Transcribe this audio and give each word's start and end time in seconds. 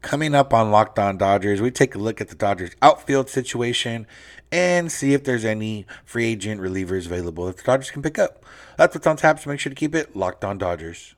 Coming 0.00 0.34
up 0.34 0.54
on 0.54 0.70
Locked 0.70 0.98
On 0.98 1.16
Dodgers, 1.16 1.60
we 1.60 1.70
take 1.70 1.94
a 1.94 1.98
look 1.98 2.20
at 2.20 2.28
the 2.28 2.36
Dodgers 2.36 2.70
outfield 2.80 3.28
situation 3.28 4.06
and 4.52 4.92
see 4.92 5.12
if 5.12 5.24
there's 5.24 5.44
any 5.44 5.86
free 6.04 6.26
agent 6.26 6.60
relievers 6.60 7.06
available 7.06 7.46
that 7.46 7.56
the 7.56 7.64
Dodgers 7.64 7.90
can 7.90 8.00
pick 8.02 8.18
up. 8.18 8.44
That's 8.76 8.94
what's 8.94 9.06
on 9.06 9.16
tap, 9.16 9.40
so 9.40 9.50
make 9.50 9.58
sure 9.60 9.70
to 9.70 9.76
keep 9.76 9.94
it 9.94 10.14
Locked 10.14 10.44
On 10.44 10.56
Dodgers. 10.56 11.16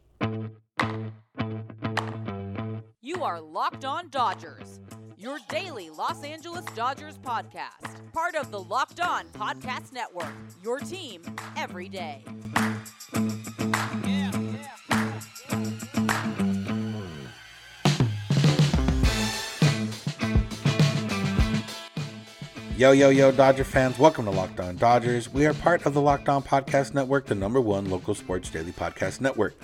You 3.02 3.22
are 3.22 3.40
Locked 3.40 3.84
On 3.84 4.08
Dodgers, 4.08 4.80
your 5.18 5.38
daily 5.50 5.90
Los 5.90 6.24
Angeles 6.24 6.64
Dodgers 6.74 7.18
podcast. 7.18 8.12
Part 8.12 8.34
of 8.34 8.50
the 8.50 8.60
Locked 8.60 9.00
On 9.00 9.26
Podcast 9.28 9.92
Network, 9.92 10.32
your 10.62 10.78
team 10.78 11.22
every 11.56 11.88
day. 11.90 12.24
Yo, 22.80 22.92
yo, 22.92 23.10
yo, 23.10 23.30
Dodger 23.30 23.62
fans, 23.62 23.98
welcome 23.98 24.24
to 24.24 24.30
Locked 24.30 24.58
On 24.58 24.74
Dodgers. 24.74 25.30
We 25.30 25.44
are 25.44 25.52
part 25.52 25.84
of 25.84 25.92
the 25.92 26.00
Locked 26.00 26.30
On 26.30 26.42
Podcast 26.42 26.94
Network, 26.94 27.26
the 27.26 27.34
number 27.34 27.60
one 27.60 27.90
local 27.90 28.14
sports 28.14 28.48
daily 28.48 28.72
podcast 28.72 29.20
network. 29.20 29.54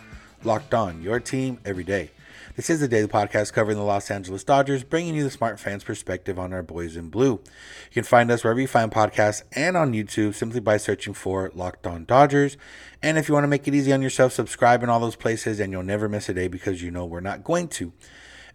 Locked 0.44 0.74
On, 0.74 1.00
your 1.00 1.18
team 1.18 1.58
every 1.64 1.82
day. 1.82 2.10
This 2.56 2.68
is 2.68 2.80
the 2.80 2.88
daily 2.88 3.08
podcast 3.08 3.54
covering 3.54 3.78
the 3.78 3.84
Los 3.84 4.10
Angeles 4.10 4.44
Dodgers, 4.44 4.84
bringing 4.84 5.14
you 5.14 5.24
the 5.24 5.30
smart 5.30 5.58
fans' 5.58 5.82
perspective 5.82 6.38
on 6.38 6.52
our 6.52 6.62
boys 6.62 6.94
in 6.94 7.08
blue. 7.08 7.40
You 7.86 7.94
can 7.94 8.04
find 8.04 8.30
us 8.30 8.44
wherever 8.44 8.60
you 8.60 8.68
find 8.68 8.92
podcasts 8.92 9.44
and 9.52 9.78
on 9.78 9.94
YouTube 9.94 10.34
simply 10.34 10.60
by 10.60 10.76
searching 10.76 11.14
for 11.14 11.50
Locked 11.54 11.86
On 11.86 12.04
Dodgers. 12.04 12.58
And 13.02 13.16
if 13.16 13.28
you 13.28 13.32
want 13.34 13.44
to 13.44 13.48
make 13.48 13.66
it 13.66 13.74
easy 13.74 13.94
on 13.94 14.02
yourself, 14.02 14.34
subscribe 14.34 14.82
in 14.82 14.90
all 14.90 15.00
those 15.00 15.16
places 15.16 15.58
and 15.58 15.72
you'll 15.72 15.82
never 15.82 16.06
miss 16.06 16.28
a 16.28 16.34
day 16.34 16.48
because 16.48 16.82
you 16.82 16.90
know 16.90 17.06
we're 17.06 17.20
not 17.20 17.44
going 17.44 17.68
to. 17.68 17.94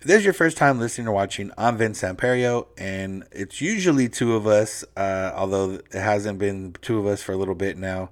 If 0.01 0.07
this 0.07 0.17
is 0.17 0.23
your 0.23 0.33
first 0.33 0.57
time 0.57 0.79
listening 0.79 1.07
or 1.07 1.11
watching, 1.11 1.51
I'm 1.59 1.77
Vince 1.77 2.01
Samperio, 2.01 2.65
and 2.75 3.23
it's 3.31 3.61
usually 3.61 4.09
two 4.09 4.33
of 4.33 4.47
us, 4.47 4.83
uh, 4.97 5.31
although 5.35 5.73
it 5.73 5.93
hasn't 5.93 6.39
been 6.39 6.75
two 6.81 6.97
of 6.97 7.05
us 7.05 7.21
for 7.21 7.33
a 7.33 7.37
little 7.37 7.53
bit 7.53 7.77
now. 7.77 8.09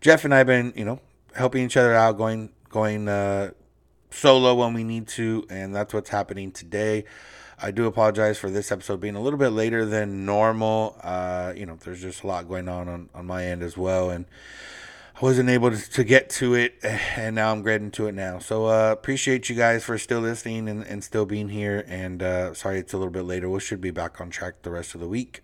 Jeff 0.00 0.24
and 0.24 0.32
I 0.32 0.38
have 0.38 0.46
been, 0.46 0.72
you 0.76 0.84
know, 0.84 1.00
helping 1.34 1.64
each 1.64 1.76
other 1.76 1.92
out, 1.92 2.18
going 2.18 2.50
going 2.68 3.08
uh, 3.08 3.50
solo 4.12 4.54
when 4.54 4.74
we 4.74 4.84
need 4.84 5.08
to, 5.08 5.44
and 5.50 5.74
that's 5.74 5.92
what's 5.92 6.10
happening 6.10 6.52
today. 6.52 7.04
I 7.60 7.72
do 7.72 7.86
apologize 7.86 8.38
for 8.38 8.48
this 8.48 8.70
episode 8.70 9.00
being 9.00 9.16
a 9.16 9.20
little 9.20 9.38
bit 9.40 9.48
later 9.48 9.84
than 9.84 10.24
normal. 10.24 10.96
Uh, 11.02 11.52
you 11.56 11.66
know, 11.66 11.74
there's 11.74 12.00
just 12.00 12.22
a 12.22 12.28
lot 12.28 12.46
going 12.46 12.68
on, 12.68 12.88
on 12.88 13.08
on 13.12 13.26
my 13.26 13.44
end 13.44 13.64
as 13.64 13.76
well, 13.76 14.08
and 14.08 14.26
I 15.16 15.20
wasn't 15.20 15.48
able 15.48 15.70
to, 15.70 16.04
get 16.04 16.28
to 16.30 16.54
it, 16.54 16.74
and 16.82 17.36
now 17.36 17.52
I'm 17.52 17.62
getting 17.62 17.92
to 17.92 18.08
it 18.08 18.14
now. 18.14 18.40
So 18.40 18.66
uh, 18.66 18.90
appreciate 18.90 19.48
you 19.48 19.54
guys 19.54 19.84
for 19.84 19.96
still 19.96 20.20
listening 20.20 20.68
and, 20.68 20.84
and 20.84 21.04
still 21.04 21.24
being 21.24 21.50
here. 21.50 21.84
And 21.86 22.20
uh, 22.20 22.54
sorry 22.54 22.80
it's 22.80 22.92
a 22.92 22.96
little 22.96 23.12
bit 23.12 23.22
later. 23.22 23.48
We 23.48 23.60
should 23.60 23.80
be 23.80 23.92
back 23.92 24.20
on 24.20 24.30
track 24.30 24.62
the 24.62 24.70
rest 24.70 24.94
of 24.94 25.00
the 25.00 25.06
week. 25.06 25.42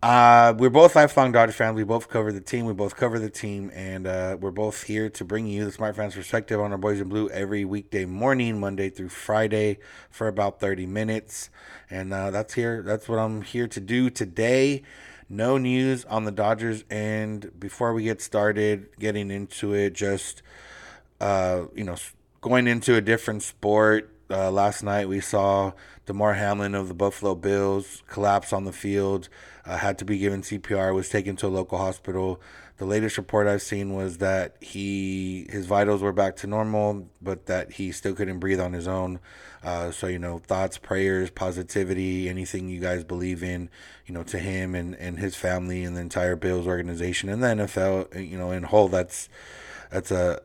Uh, 0.00 0.54
we're 0.56 0.70
both 0.70 0.94
lifelong 0.94 1.32
Dodger 1.32 1.50
fans. 1.50 1.74
We 1.74 1.82
both 1.82 2.08
cover 2.08 2.30
the 2.30 2.40
team. 2.40 2.66
We 2.66 2.72
both 2.72 2.94
cover 2.94 3.18
the 3.18 3.30
team, 3.30 3.72
and 3.74 4.06
uh, 4.06 4.36
we're 4.40 4.52
both 4.52 4.84
here 4.84 5.10
to 5.10 5.24
bring 5.24 5.48
you 5.48 5.64
the 5.64 5.72
Smart 5.72 5.96
Fans 5.96 6.14
perspective 6.14 6.60
on 6.60 6.70
our 6.70 6.78
boys 6.78 7.00
in 7.00 7.08
blue 7.08 7.28
every 7.30 7.64
weekday 7.64 8.04
morning, 8.04 8.60
Monday 8.60 8.90
through 8.90 9.08
Friday, 9.08 9.78
for 10.08 10.28
about 10.28 10.60
30 10.60 10.86
minutes. 10.86 11.50
And 11.90 12.14
uh, 12.14 12.30
that's 12.30 12.54
here. 12.54 12.82
That's 12.82 13.08
what 13.08 13.18
I'm 13.18 13.42
here 13.42 13.66
to 13.66 13.80
do 13.80 14.08
today 14.08 14.84
no 15.28 15.58
news 15.58 16.04
on 16.06 16.24
the 16.24 16.32
Dodgers. 16.32 16.84
And 16.90 17.50
before 17.58 17.92
we 17.92 18.04
get 18.04 18.20
started, 18.20 18.88
getting 18.98 19.30
into 19.30 19.74
it, 19.74 19.92
just 19.92 20.42
uh, 21.20 21.64
you 21.74 21.84
know, 21.84 21.96
going 22.40 22.66
into 22.66 22.94
a 22.94 23.00
different 23.00 23.42
sport. 23.42 24.10
Uh, 24.30 24.50
last 24.50 24.82
night 24.82 25.08
we 25.08 25.20
saw 25.20 25.72
Damar 26.06 26.34
Hamlin 26.34 26.74
of 26.74 26.88
the 26.88 26.94
Buffalo 26.94 27.34
Bills 27.34 28.02
collapse 28.08 28.52
on 28.52 28.64
the 28.64 28.72
field, 28.72 29.28
uh, 29.64 29.78
had 29.78 29.98
to 29.98 30.04
be 30.04 30.18
given 30.18 30.42
CPR, 30.42 30.94
was 30.94 31.08
taken 31.08 31.36
to 31.36 31.46
a 31.46 31.48
local 31.48 31.78
hospital. 31.78 32.40
The 32.78 32.84
latest 32.84 33.18
report 33.18 33.46
I've 33.46 33.62
seen 33.62 33.92
was 33.92 34.18
that 34.18 34.56
he 34.60 35.46
his 35.50 35.66
vitals 35.66 36.00
were 36.00 36.12
back 36.12 36.36
to 36.36 36.46
normal, 36.46 37.08
but 37.20 37.46
that 37.46 37.72
he 37.72 37.92
still 37.92 38.14
couldn't 38.14 38.38
breathe 38.38 38.60
on 38.60 38.72
his 38.72 38.86
own. 38.86 39.18
Uh, 39.62 39.90
so 39.90 40.06
you 40.06 40.18
know, 40.18 40.38
thoughts, 40.38 40.78
prayers, 40.78 41.30
positivity, 41.30 42.28
anything 42.28 42.68
you 42.68 42.80
guys 42.80 43.02
believe 43.02 43.42
in, 43.42 43.68
you 44.06 44.14
know, 44.14 44.22
to 44.22 44.38
him 44.38 44.74
and 44.74 44.94
and 44.94 45.18
his 45.18 45.34
family 45.34 45.82
and 45.82 45.96
the 45.96 46.00
entire 46.00 46.36
Bills 46.36 46.66
organization 46.66 47.28
and 47.28 47.42
the 47.42 47.48
NFL, 47.48 48.28
you 48.28 48.38
know, 48.38 48.52
in 48.52 48.62
whole. 48.62 48.88
That's 48.88 49.28
that's 49.90 50.10
a 50.10 50.40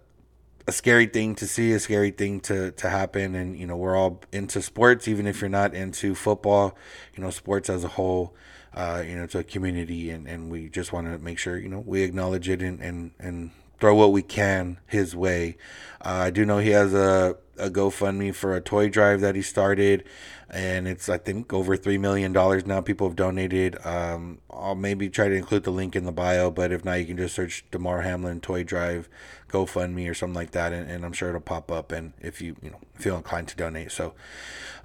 a 0.68 0.72
scary 0.72 1.08
thing 1.08 1.36
to 1.36 1.48
see, 1.48 1.74
a 1.74 1.80
scary 1.80 2.12
thing 2.12 2.40
to, 2.42 2.72
to 2.72 2.90
happen. 2.90 3.36
And, 3.36 3.58
you 3.58 3.68
know, 3.68 3.76
we're 3.76 3.98
all 3.98 4.22
into 4.32 4.62
sports, 4.62 5.08
even 5.08 5.28
if 5.28 5.42
you're 5.42 5.50
not 5.50 5.74
into 5.74 6.16
football, 6.16 6.78
you 7.16 7.24
know, 7.24 7.30
sports 7.30 7.70
as 7.70 7.84
a 7.84 7.90
whole, 7.90 8.34
uh, 8.76 9.04
you 9.06 9.16
know, 9.16 9.24
it's 9.24 9.36
a 9.36 9.44
community 9.44 10.10
and, 10.10 10.28
and 10.28 10.52
we 10.52 10.70
just 10.70 10.94
want 10.94 11.08
to 11.08 11.18
make 11.20 11.38
sure, 11.38 11.58
you 11.58 11.70
know, 11.70 11.80
we 11.80 12.02
acknowledge 12.04 12.50
it 12.50 12.62
and, 12.62 12.80
and, 12.82 13.12
and 13.20 13.52
throw 13.80 13.96
what 13.96 14.12
we 14.12 14.22
can 14.22 14.80
his 14.88 15.16
way. 15.16 15.58
Uh, 16.02 16.24
I 16.26 16.30
do 16.30 16.46
know 16.46 16.60
he 16.60 16.70
has 16.70 16.94
a, 16.94 17.36
a 17.58 17.70
GoFundMe 17.70 18.34
for 18.34 18.56
a 18.56 18.62
toy 18.62 18.90
drive 18.90 19.22
that 19.22 19.36
he 19.36 19.42
started, 19.42 20.06
and 20.50 20.88
it's 20.88 21.10
I 21.10 21.18
think 21.18 21.52
over 21.52 21.76
three 21.76 21.98
million 21.98 22.32
dollars 22.32 22.66
now. 22.66 22.82
People 22.82 23.08
have 23.08 23.16
donated. 23.16 23.78
Um, 23.86 24.40
I'll 24.50 24.76
maybe 24.76 25.10
try 25.10 25.28
to 25.28 25.36
include 25.36 25.64
the 25.64 25.72
link 25.72 25.96
in 25.96 26.06
the 26.06 26.12
bio, 26.12 26.50
but 26.50 26.72
if 26.72 26.86
not, 26.86 26.94
you 26.94 27.06
can 27.06 27.18
just 27.18 27.36
search 27.36 27.66
Damar 27.72 28.02
Hamlin 28.02 28.40
toy 28.42 28.64
drive 28.64 29.10
GoFundMe 29.50 30.10
or 30.10 30.14
something 30.14 30.36
like 30.36 30.52
that, 30.52 30.74
and, 30.74 30.90
and 30.90 31.06
I'm 31.06 31.14
sure 31.14 31.30
it'll 31.30 31.42
pop 31.42 31.72
up. 31.72 31.92
And 31.92 32.14
if 32.22 32.42
you 32.42 32.56
you 32.62 32.72
know 32.72 32.80
feel 32.96 33.18
inclined 33.18 33.50
to 33.50 33.56
donate, 33.56 33.92
so. 33.92 34.14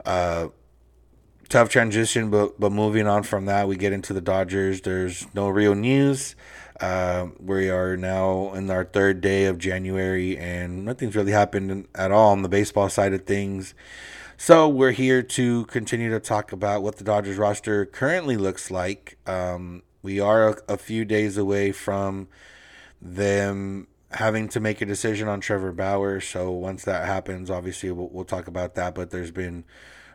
Uh, 0.04 0.48
tough 1.48 1.68
transition, 1.68 2.30
but 2.30 2.58
but 2.60 2.72
moving 2.72 3.06
on 3.06 3.22
from 3.22 3.46
that, 3.46 3.68
we 3.68 3.76
get 3.76 3.92
into 3.92 4.12
the 4.12 4.20
Dodgers. 4.20 4.82
There's 4.82 5.26
no 5.34 5.48
real 5.48 5.74
news. 5.74 6.36
Uh, 6.80 7.28
we 7.40 7.70
are 7.70 7.96
now 7.96 8.52
in 8.54 8.70
our 8.70 8.84
third 8.84 9.20
day 9.20 9.46
of 9.46 9.58
January, 9.58 10.38
and 10.38 10.84
nothing's 10.84 11.16
really 11.16 11.32
happened 11.32 11.88
at 11.94 12.12
all 12.12 12.30
on 12.30 12.42
the 12.42 12.48
baseball 12.48 12.88
side 12.88 13.12
of 13.12 13.24
things. 13.24 13.74
So 14.36 14.68
we're 14.68 14.92
here 14.92 15.20
to 15.20 15.64
continue 15.64 16.10
to 16.10 16.20
talk 16.20 16.52
about 16.52 16.84
what 16.84 16.96
the 16.96 17.04
Dodgers 17.04 17.36
roster 17.36 17.84
currently 17.84 18.36
looks 18.36 18.70
like. 18.70 19.18
Um, 19.26 19.82
we 20.02 20.20
are 20.20 20.50
a, 20.50 20.74
a 20.74 20.76
few 20.76 21.04
days 21.04 21.36
away 21.36 21.72
from 21.72 22.28
them 23.02 23.88
having 24.12 24.48
to 24.50 24.60
make 24.60 24.80
a 24.80 24.86
decision 24.86 25.26
on 25.26 25.40
Trevor 25.40 25.72
Bauer. 25.72 26.20
So 26.20 26.52
once 26.52 26.84
that 26.84 27.06
happens, 27.06 27.50
obviously 27.50 27.90
we'll, 27.90 28.08
we'll 28.10 28.24
talk 28.24 28.46
about 28.46 28.76
that. 28.76 28.94
But 28.94 29.10
there's 29.10 29.32
been 29.32 29.64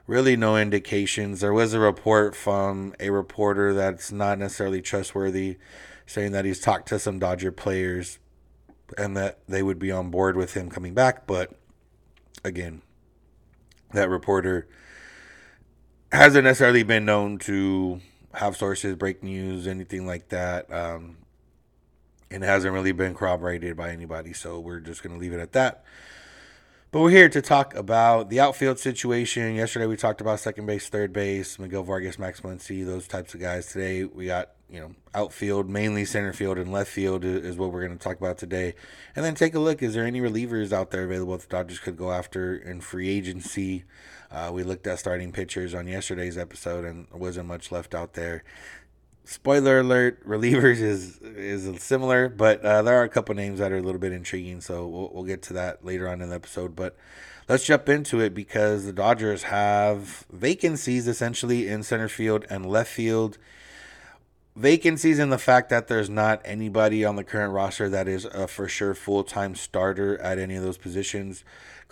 really 0.08 0.36
no 0.36 0.58
indications. 0.58 1.40
There 1.40 1.54
was 1.54 1.74
a 1.74 1.80
report 1.80 2.36
from 2.36 2.94
a 3.00 3.10
reporter 3.10 3.74
that's 3.74 4.12
not 4.12 4.40
necessarily 4.40 4.82
trustworthy 4.82 5.58
saying 6.06 6.32
that 6.34 6.46
he's 6.46 6.60
talked 6.60 6.90
to 6.90 7.00
some 7.00 7.20
Dodger 7.20 7.52
players 7.52 8.20
and 8.98 9.16
that 9.16 9.40
they 9.48 9.64
would 9.64 9.80
be 9.80 9.92
on 9.92 10.12
board 10.12 10.36
with 10.36 10.54
him 10.54 10.70
coming 10.70 10.94
back. 10.94 11.26
But 11.26 11.52
again, 12.44 12.82
that 13.94 14.10
reporter 14.10 14.68
hasn't 16.12 16.44
necessarily 16.44 16.84
been 16.84 17.06
known 17.06 17.38
to 17.40 18.02
have 18.34 18.58
sources 18.58 18.96
break 18.96 19.24
news, 19.24 19.68
anything 19.68 20.06
like 20.06 20.30
that. 20.30 20.72
Um, 20.72 21.18
and 22.34 22.44
hasn't 22.44 22.74
really 22.74 22.92
been 22.92 23.14
corroborated 23.14 23.78
by 23.78 23.92
anybody. 23.92 24.34
So 24.34 24.60
we're 24.60 24.80
just 24.80 25.04
going 25.04 25.14
to 25.14 25.20
leave 25.20 25.34
it 25.34 25.40
at 25.40 25.52
that. 25.52 25.84
But 26.94 27.00
we're 27.00 27.10
here 27.10 27.30
to 27.30 27.42
talk 27.42 27.74
about 27.74 28.30
the 28.30 28.40
outfield 28.40 28.78
situation. 28.78 29.56
Yesterday 29.56 29.88
we 29.88 29.98
talked 29.98 30.22
about 30.22 30.40
second 30.40 30.68
base, 30.68 30.90
third 30.90 31.12
base, 31.12 31.58
Miguel 31.58 31.82
Vargas, 31.82 32.20
Max 32.20 32.42
Muncy, 32.42 32.86
those 32.86 33.08
types 33.08 33.34
of 33.34 33.40
guys. 33.40 33.66
Today 33.66 34.04
we 34.04 34.28
got 34.28 34.52
you 34.70 34.80
know 34.80 34.92
outfield, 35.16 35.68
mainly 35.68 36.06
center 36.06 36.34
field 36.34 36.60
and 36.60 36.72
left 36.72 36.92
field 36.92 37.26
is 37.26 37.58
what 37.58 37.72
we're 37.72 37.84
going 37.84 37.98
to 37.98 38.04
talk 38.04 38.20
about 38.20 38.38
today. 38.38 38.76
And 39.16 39.26
then 39.26 39.34
take 39.34 39.56
a 39.56 39.60
look: 39.60 39.82
is 39.82 39.96
there 39.96 40.06
any 40.06 40.22
relievers 40.22 40.72
out 40.72 40.92
there 40.92 41.04
available 41.04 41.36
that 41.36 41.50
the 41.50 41.58
Dodgers 41.58 41.80
could 41.80 41.98
go 41.98 42.12
after 42.12 42.56
in 42.56 42.80
free 42.80 43.10
agency? 43.10 43.86
Uh, 44.30 44.52
we 44.54 44.62
looked 44.62 44.86
at 44.86 45.00
starting 45.00 45.32
pitchers 45.32 45.74
on 45.74 45.88
yesterday's 45.88 46.38
episode, 46.38 46.86
and 46.86 47.08
wasn't 47.12 47.48
much 47.48 47.72
left 47.72 47.96
out 47.96 48.14
there 48.14 48.44
spoiler 49.26 49.80
alert 49.80 50.26
relievers 50.28 50.82
is 50.82 51.20
is 51.22 51.82
similar 51.82 52.30
but 52.30 52.64
uh, 52.64 52.82
there 52.82 52.96
are 52.96 53.04
a 53.04 53.10
couple 53.10 53.34
names 53.36 53.60
that 53.60 53.72
are 53.72 53.78
a 53.78 53.82
little 53.82 54.00
bit 54.00 54.12
intriguing 54.12 54.62
so 54.62 54.88
we'll, 54.88 55.10
we'll 55.14 55.24
get 55.24 55.42
to 55.42 55.54
that 55.54 55.84
later 55.84 56.08
on 56.08 56.22
in 56.22 56.30
the 56.30 56.36
episode 56.36 56.76
but 56.76 56.96
let's 57.48 57.66
jump 57.66 57.90
into 57.90 58.20
it 58.20 58.34
because 58.34 58.86
the 58.86 58.94
dodgers 58.94 59.44
have 59.44 60.26
vacancies 60.32 61.08
essentially 61.08 61.68
in 61.68 61.84
center 61.84 62.10
field 62.10 62.46
and 62.50 62.66
left 62.66 62.92
field. 62.92 63.38
Vacancies 64.56 65.18
in 65.18 65.30
the 65.30 65.40
fact 65.40 65.70
that 65.70 65.88
there's 65.88 66.10
not 66.10 66.40
anybody 66.46 67.04
on 67.04 67.16
the 67.16 67.24
current 67.24 67.54
roster 67.54 67.90
that 67.90 68.08
is 68.08 68.26
a 68.26 68.48
for 68.48 68.68
sure 68.68 68.94
full-time 68.94 69.56
starter 69.56 70.20
at 70.22 70.38
any 70.38 70.56
of 70.56 70.64
those 70.64 70.78
positions 70.78 71.44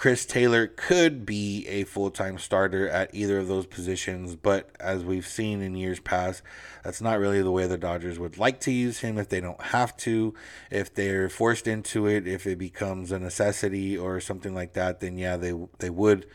Chris 0.02 0.26
Taylor 0.26 0.66
could 0.66 1.28
be 1.28 1.64
a 1.68 1.84
full 1.84 2.10
time 2.10 2.40
starter 2.40 2.90
at 2.90 3.14
either 3.14 3.38
of 3.38 3.48
those 3.48 3.68
positions, 3.68 4.36
but 4.36 4.72
as 4.80 5.04
we've 5.04 5.28
seen 5.28 5.62
in 5.62 5.76
years 5.76 6.00
past, 6.00 6.42
that's 6.84 7.02
not 7.02 7.20
really 7.20 7.44
the 7.44 7.52
way 7.52 7.68
the 7.68 7.78
Dodgers 7.78 8.18
would 8.18 8.40
like 8.40 8.60
to 8.62 8.72
use 8.72 9.02
him 9.02 9.20
if 9.20 9.30
they 9.30 9.40
don't 9.40 9.62
have 9.62 9.96
to. 9.98 10.34
If 10.72 10.92
they're 10.92 11.30
forced 11.30 11.68
into 11.68 12.08
it, 12.08 12.28
if 12.28 12.48
it 12.48 12.58
becomes 12.58 13.12
a 13.12 13.20
necessity 13.20 13.96
or 13.96 14.20
something 14.20 14.56
like 14.56 14.74
that, 14.74 15.02
then 15.02 15.20
yeah, 15.20 15.38
they 15.38 15.54
they 15.78 15.92
would 15.92 16.26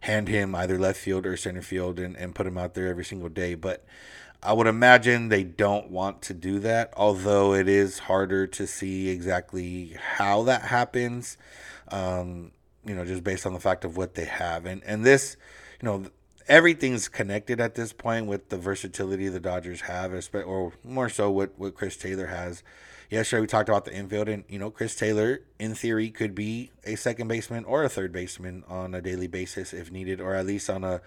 hand 0.00 0.26
him 0.26 0.56
either 0.56 0.76
left 0.76 0.98
field 0.98 1.24
or 1.24 1.36
center 1.36 1.62
field 1.62 2.00
and, 2.00 2.16
and 2.16 2.34
put 2.34 2.48
him 2.48 2.58
out 2.58 2.74
there 2.74 2.88
every 2.88 3.04
single 3.04 3.28
day. 3.28 3.54
But 3.54 3.84
I 4.42 4.52
would 4.52 4.66
imagine 4.66 5.28
they 5.28 5.44
don't 5.44 5.92
want 5.92 6.22
to 6.22 6.34
do 6.34 6.58
that, 6.58 6.92
although 6.96 7.54
it 7.54 7.68
is 7.68 8.00
harder 8.00 8.48
to 8.48 8.66
see 8.66 9.10
exactly 9.10 9.96
how 10.16 10.42
that 10.42 10.62
happens. 10.62 11.38
Um, 11.86 12.50
you 12.84 12.94
know, 12.94 13.04
just 13.04 13.24
based 13.24 13.46
on 13.46 13.52
the 13.52 13.60
fact 13.60 13.84
of 13.84 13.96
what 13.96 14.14
they 14.14 14.24
have. 14.24 14.66
And 14.66 14.82
and 14.84 15.04
this, 15.04 15.36
you 15.80 15.86
know, 15.86 16.06
everything's 16.48 17.08
connected 17.08 17.60
at 17.60 17.74
this 17.74 17.92
point 17.92 18.26
with 18.26 18.48
the 18.48 18.58
versatility 18.58 19.28
the 19.28 19.40
Dodgers 19.40 19.82
have, 19.82 20.12
or 20.34 20.72
more 20.84 21.08
so 21.08 21.30
what, 21.30 21.58
what 21.58 21.74
Chris 21.74 21.96
Taylor 21.96 22.26
has. 22.26 22.62
Yesterday 23.10 23.42
we 23.42 23.46
talked 23.46 23.68
about 23.68 23.84
the 23.84 23.94
infield, 23.94 24.28
and 24.28 24.44
you 24.48 24.58
know 24.58 24.70
Chris 24.70 24.96
Taylor, 24.96 25.40
in 25.58 25.74
theory, 25.74 26.08
could 26.10 26.34
be 26.34 26.70
a 26.84 26.96
second 26.96 27.28
baseman 27.28 27.64
or 27.64 27.84
a 27.84 27.88
third 27.88 28.10
baseman 28.10 28.64
on 28.68 28.94
a 28.94 29.02
daily 29.02 29.26
basis 29.26 29.74
if 29.74 29.92
needed, 29.92 30.20
or 30.20 30.34
at 30.34 30.46
least 30.46 30.70
on 30.70 30.82
a 30.82 31.02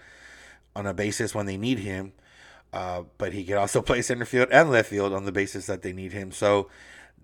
on 0.76 0.86
a 0.86 0.94
basis 0.94 1.34
when 1.34 1.46
they 1.46 1.56
need 1.56 1.80
him. 1.80 2.12
Uh, 2.72 3.02
but 3.18 3.32
he 3.32 3.44
could 3.44 3.56
also 3.56 3.82
play 3.82 4.02
center 4.02 4.24
field 4.24 4.48
and 4.52 4.70
left 4.70 4.90
field 4.90 5.12
on 5.12 5.24
the 5.24 5.32
basis 5.32 5.66
that 5.66 5.82
they 5.82 5.92
need 5.92 6.12
him. 6.12 6.30
So 6.30 6.68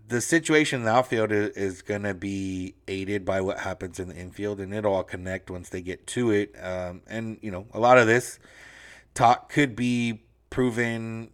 the 0.09 0.21
situation 0.21 0.81
in 0.81 0.85
the 0.85 0.93
outfield 0.93 1.33
is, 1.33 1.51
is 1.51 1.83
going 1.83 2.03
to 2.03 2.15
be 2.15 2.75
aided 2.89 3.25
by 3.25 3.41
what 3.41 3.61
happens 3.61 3.99
in 3.99 4.09
the 4.09 4.17
infield, 4.17 4.61
and 4.61 4.75
it'll 4.75 4.95
all 4.95 5.03
connect 5.05 5.51
once 5.51 5.69
they 5.69 5.83
get 5.83 6.07
to 6.09 6.31
it. 6.31 6.55
Um, 6.63 7.03
and 7.07 7.39
you 7.41 7.51
know, 7.51 7.67
a 7.73 7.81
lot 7.81 7.99
of 7.99 8.07
this 8.07 8.39
talk 9.15 9.51
could 9.51 9.77
be 9.77 10.23
proven 10.51 11.31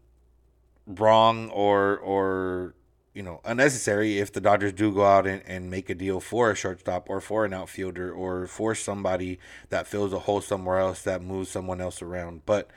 wrong 0.86 1.50
or 1.50 1.98
or 1.98 2.74
you 3.12 3.22
know 3.22 3.40
unnecessary 3.44 4.18
if 4.18 4.32
the 4.32 4.40
Dodgers 4.40 4.72
do 4.72 4.92
go 4.92 5.04
out 5.04 5.26
and, 5.26 5.42
and 5.46 5.70
make 5.70 5.90
a 5.90 5.94
deal 5.94 6.20
for 6.20 6.50
a 6.50 6.54
shortstop 6.54 7.10
or 7.10 7.20
for 7.20 7.44
an 7.44 7.52
outfielder 7.52 8.12
or 8.12 8.46
for 8.46 8.74
somebody 8.74 9.38
that 9.70 9.86
fills 9.86 10.12
a 10.12 10.20
hole 10.20 10.40
somewhere 10.40 10.78
else 10.78 11.02
that 11.02 11.22
moves 11.22 11.50
someone 11.50 11.80
else 11.80 12.00
around. 12.00 12.42
But 12.46 12.70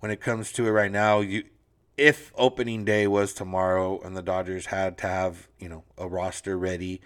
when 0.00 0.10
it 0.10 0.20
comes 0.20 0.52
to 0.52 0.66
it 0.66 0.70
right 0.70 0.92
now, 0.92 1.20
you 1.20 1.44
if 2.00 2.32
opening 2.34 2.84
day 2.84 3.06
was 3.06 3.34
tomorrow 3.34 4.00
and 4.00 4.16
the 4.16 4.22
Dodgers 4.22 4.66
had 4.66 4.96
to 4.98 5.06
have, 5.06 5.48
you 5.58 5.68
know, 5.68 5.84
a 5.98 6.08
roster 6.08 6.56
ready, 6.56 7.00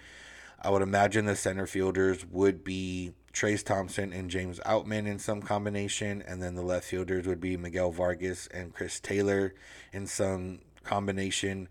I 0.61 0.69
would 0.69 0.81
imagine 0.81 1.25
the 1.25 1.35
center 1.35 1.67
fielders 1.67 2.25
would 2.25 2.63
be 2.63 3.11
Trayce 3.33 3.63
Thompson 3.63 4.13
and 4.13 4.29
James 4.29 4.59
Outman 4.65 5.05
in 5.05 5.19
some 5.19 5.41
combination, 5.41 6.21
and 6.21 6.41
then 6.41 6.55
the 6.55 6.61
left 6.61 6.85
fielders 6.85 7.27
would 7.27 7.41
be 7.41 7.57
Miguel 7.57 7.91
Vargas 7.91 8.47
and 8.47 8.73
Chris 8.73 8.99
Taylor 8.99 9.53
in 9.91 10.07
some 10.07 10.59
combination 10.83 11.67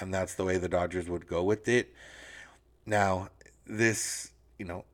and 0.00 0.12
that's 0.12 0.34
the 0.34 0.44
way 0.44 0.58
the 0.58 0.68
Dodgers 0.68 1.08
would 1.08 1.26
go 1.26 1.42
with 1.42 1.68
it. 1.68 1.92
Now, 2.84 3.28
this, 3.66 4.32
you 4.58 4.64
know, 4.64 4.84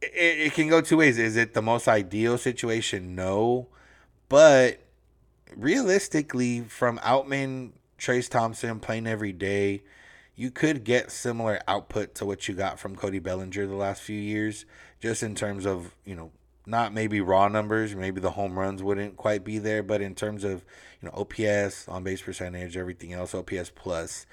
it, 0.00 0.12
it 0.14 0.52
can 0.54 0.68
go 0.68 0.80
two 0.80 0.98
ways. 0.98 1.18
Is 1.18 1.36
it 1.36 1.54
the 1.54 1.62
most 1.62 1.88
ideal 1.88 2.38
situation? 2.38 3.14
No. 3.14 3.68
But 4.28 4.80
realistically, 5.54 6.62
from 6.62 6.98
Outman, 6.98 7.72
Trayce 7.98 8.28
Thompson 8.28 8.80
playing 8.80 9.06
every 9.06 9.32
day, 9.32 9.82
you 10.34 10.50
could 10.50 10.84
get 10.84 11.10
similar 11.10 11.60
output 11.66 12.14
to 12.16 12.26
what 12.26 12.46
you 12.46 12.54
got 12.54 12.78
from 12.78 12.96
Cody 12.96 13.18
Bellinger 13.18 13.66
the 13.66 13.74
last 13.74 14.02
few 14.02 14.18
years, 14.18 14.66
just 15.00 15.22
in 15.22 15.34
terms 15.34 15.66
of, 15.66 15.94
you 16.04 16.14
know, 16.14 16.30
not 16.66 16.92
maybe 16.92 17.20
raw 17.20 17.48
numbers, 17.48 17.94
maybe 17.94 18.20
the 18.20 18.32
home 18.32 18.58
runs 18.58 18.82
wouldn't 18.82 19.16
quite 19.16 19.44
be 19.44 19.58
there, 19.58 19.82
but 19.82 20.02
in 20.02 20.14
terms 20.14 20.44
of 20.44 20.64
you 21.00 21.08
know 21.08 21.14
OPS, 21.14 21.88
on 21.88 22.02
base 22.02 22.20
percentage, 22.20 22.76
everything 22.76 23.12
else, 23.12 23.34
OPS 23.34 23.70
plus, 23.74 24.26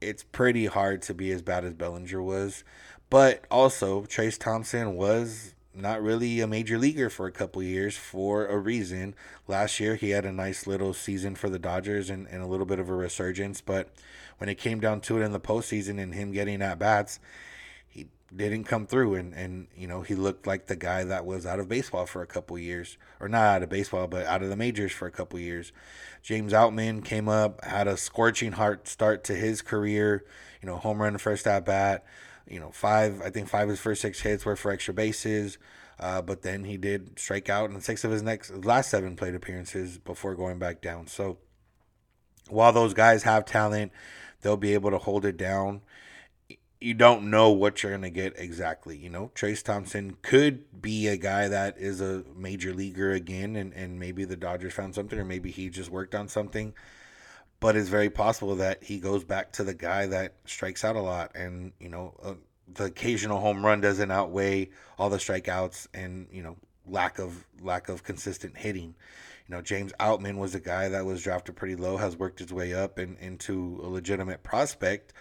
it's 0.00 0.22
pretty 0.22 0.66
hard 0.66 1.02
to 1.02 1.14
be 1.14 1.32
as 1.32 1.42
bad 1.42 1.64
as 1.64 1.74
Bellinger 1.74 2.22
was. 2.22 2.62
But 3.10 3.44
also, 3.50 4.02
Trayce 4.02 4.38
Thompson 4.38 4.94
was 4.94 5.54
not 5.74 6.02
really 6.02 6.40
a 6.40 6.46
major 6.46 6.78
leaguer 6.78 7.10
for 7.10 7.26
a 7.26 7.32
couple 7.32 7.62
years 7.62 7.96
for 7.96 8.46
a 8.46 8.58
reason. 8.58 9.14
Last 9.48 9.80
year, 9.80 9.96
he 9.96 10.10
had 10.10 10.24
a 10.24 10.32
nice 10.32 10.66
little 10.66 10.94
season 10.94 11.34
for 11.34 11.48
the 11.48 11.58
Dodgers 11.58 12.10
and, 12.10 12.26
and 12.28 12.42
a 12.42 12.46
little 12.46 12.66
bit 12.66 12.78
of 12.78 12.88
a 12.88 12.94
resurgence. 12.94 13.60
But 13.60 13.90
when 14.38 14.48
it 14.48 14.56
came 14.56 14.80
down 14.80 15.00
to 15.02 15.20
it 15.20 15.24
in 15.24 15.32
the 15.32 15.40
postseason 15.40 16.00
and 16.00 16.14
him 16.14 16.32
getting 16.32 16.62
at 16.62 16.78
bats, 16.78 17.18
he 17.88 18.08
didn't 18.34 18.64
come 18.64 18.86
through 18.86 19.14
and 19.14 19.32
and 19.34 19.68
you 19.76 19.86
know 19.86 20.02
he 20.02 20.14
looked 20.14 20.46
like 20.46 20.66
the 20.66 20.76
guy 20.76 21.04
that 21.04 21.24
was 21.24 21.46
out 21.46 21.60
of 21.60 21.68
baseball 21.68 22.04
for 22.04 22.20
a 22.20 22.26
couple 22.26 22.58
years 22.58 22.98
or 23.20 23.28
not 23.28 23.56
out 23.56 23.62
of 23.62 23.68
baseball 23.68 24.08
but 24.08 24.26
out 24.26 24.42
of 24.42 24.48
the 24.48 24.56
majors 24.56 24.90
for 24.90 25.06
a 25.06 25.10
couple 25.10 25.38
years 25.38 25.70
james 26.20 26.52
outman 26.52 27.04
came 27.04 27.28
up 27.28 27.62
had 27.64 27.86
a 27.86 27.96
scorching 27.96 28.52
heart 28.52 28.88
start 28.88 29.22
to 29.22 29.34
his 29.34 29.62
career 29.62 30.24
you 30.60 30.66
know 30.66 30.76
home 30.76 31.00
run 31.00 31.16
first 31.16 31.46
at 31.46 31.64
bat 31.64 32.04
you 32.48 32.60
know 32.60 32.70
five 32.70 33.20
i 33.22 33.30
think 33.30 33.48
five 33.48 33.64
of 33.64 33.70
his 33.70 33.80
first 33.80 34.02
six 34.02 34.20
hits 34.20 34.44
were 34.44 34.56
for 34.56 34.70
extra 34.70 34.94
bases 34.94 35.58
uh, 36.00 36.20
but 36.20 36.42
then 36.42 36.64
he 36.64 36.76
did 36.76 37.16
strike 37.18 37.48
out 37.48 37.70
in 37.70 37.80
six 37.80 38.02
of 38.02 38.10
his 38.10 38.22
next 38.22 38.52
last 38.64 38.90
seven 38.90 39.14
plate 39.14 39.34
appearances 39.34 39.98
before 39.98 40.34
going 40.34 40.58
back 40.58 40.80
down 40.80 41.06
so 41.06 41.38
while 42.48 42.72
those 42.72 42.94
guys 42.94 43.22
have 43.22 43.44
talent 43.44 43.92
they'll 44.42 44.56
be 44.56 44.74
able 44.74 44.90
to 44.90 44.98
hold 44.98 45.24
it 45.24 45.36
down 45.36 45.80
you 46.84 46.92
don't 46.92 47.30
know 47.30 47.50
what 47.50 47.82
you're 47.82 47.92
going 47.92 48.02
to 48.02 48.10
get 48.10 48.38
exactly. 48.38 48.96
You 48.98 49.08
know, 49.08 49.30
Trayce 49.34 49.62
Thompson 49.62 50.18
could 50.20 50.82
be 50.82 51.08
a 51.08 51.16
guy 51.16 51.48
that 51.48 51.78
is 51.78 52.02
a 52.02 52.24
major 52.36 52.74
leaguer 52.74 53.12
again, 53.12 53.56
and, 53.56 53.72
and 53.72 53.98
maybe 53.98 54.26
the 54.26 54.36
Dodgers 54.36 54.74
found 54.74 54.94
something, 54.94 55.18
or 55.18 55.24
maybe 55.24 55.50
he 55.50 55.70
just 55.70 55.90
worked 55.90 56.14
on 56.14 56.28
something. 56.28 56.74
But 57.64 57.76
it's 57.76 57.88
very 57.88 58.10
possible 58.10 58.56
that 58.56 58.84
he 58.84 58.98
goes 58.98 59.24
back 59.24 59.52
to 59.52 59.64
the 59.64 59.72
guy 59.72 60.04
that 60.08 60.34
strikes 60.44 60.84
out 60.84 60.96
a 60.96 61.00
lot, 61.00 61.32
and 61.34 61.72
you 61.80 61.88
know, 61.88 62.12
uh, 62.22 62.34
the 62.70 62.84
occasional 62.84 63.40
home 63.40 63.64
run 63.64 63.80
doesn't 63.80 64.10
outweigh 64.10 64.68
all 64.98 65.08
the 65.08 65.16
strikeouts 65.16 65.86
and 65.94 66.26
you 66.30 66.42
know 66.42 66.56
lack 66.86 67.18
of 67.18 67.46
lack 67.62 67.88
of 67.88 68.02
consistent 68.02 68.58
hitting. 68.58 68.94
You 69.48 69.54
know, 69.54 69.62
James 69.62 69.94
Outman 69.98 70.36
was 70.36 70.54
a 70.54 70.60
guy 70.60 70.90
that 70.90 71.06
was 71.06 71.22
drafted 71.22 71.56
pretty 71.56 71.76
low, 71.76 71.96
has 71.96 72.18
worked 72.18 72.40
his 72.40 72.52
way 72.52 72.74
up 72.74 72.98
and 72.98 73.16
into 73.18 73.80
a 73.82 73.88
legitimate 73.88 74.42
prospect 74.42 75.14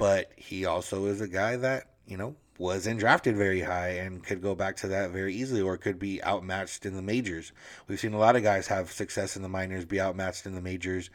but 0.00 0.32
he 0.34 0.64
also 0.64 1.04
is 1.04 1.20
a 1.20 1.28
guy 1.28 1.56
that, 1.56 1.84
you 2.06 2.16
know, 2.16 2.34
wasn't 2.60 3.00
drafted 3.00 3.34
very 3.34 3.62
high 3.62 3.88
and 3.88 4.22
could 4.22 4.42
go 4.42 4.54
back 4.54 4.76
to 4.76 4.88
that 4.88 5.10
very 5.10 5.34
easily 5.34 5.62
or 5.62 5.78
could 5.78 5.98
be 5.98 6.22
outmatched 6.22 6.84
in 6.84 6.94
the 6.94 7.00
majors. 7.00 7.52
We've 7.88 7.98
seen 7.98 8.12
a 8.12 8.18
lot 8.18 8.36
of 8.36 8.42
guys 8.42 8.66
have 8.66 8.92
success 8.92 9.34
in 9.34 9.40
the 9.40 9.48
minors, 9.48 9.86
be 9.86 9.98
outmatched 9.98 10.44
in 10.44 10.54
the 10.54 10.60
majors. 10.60 11.08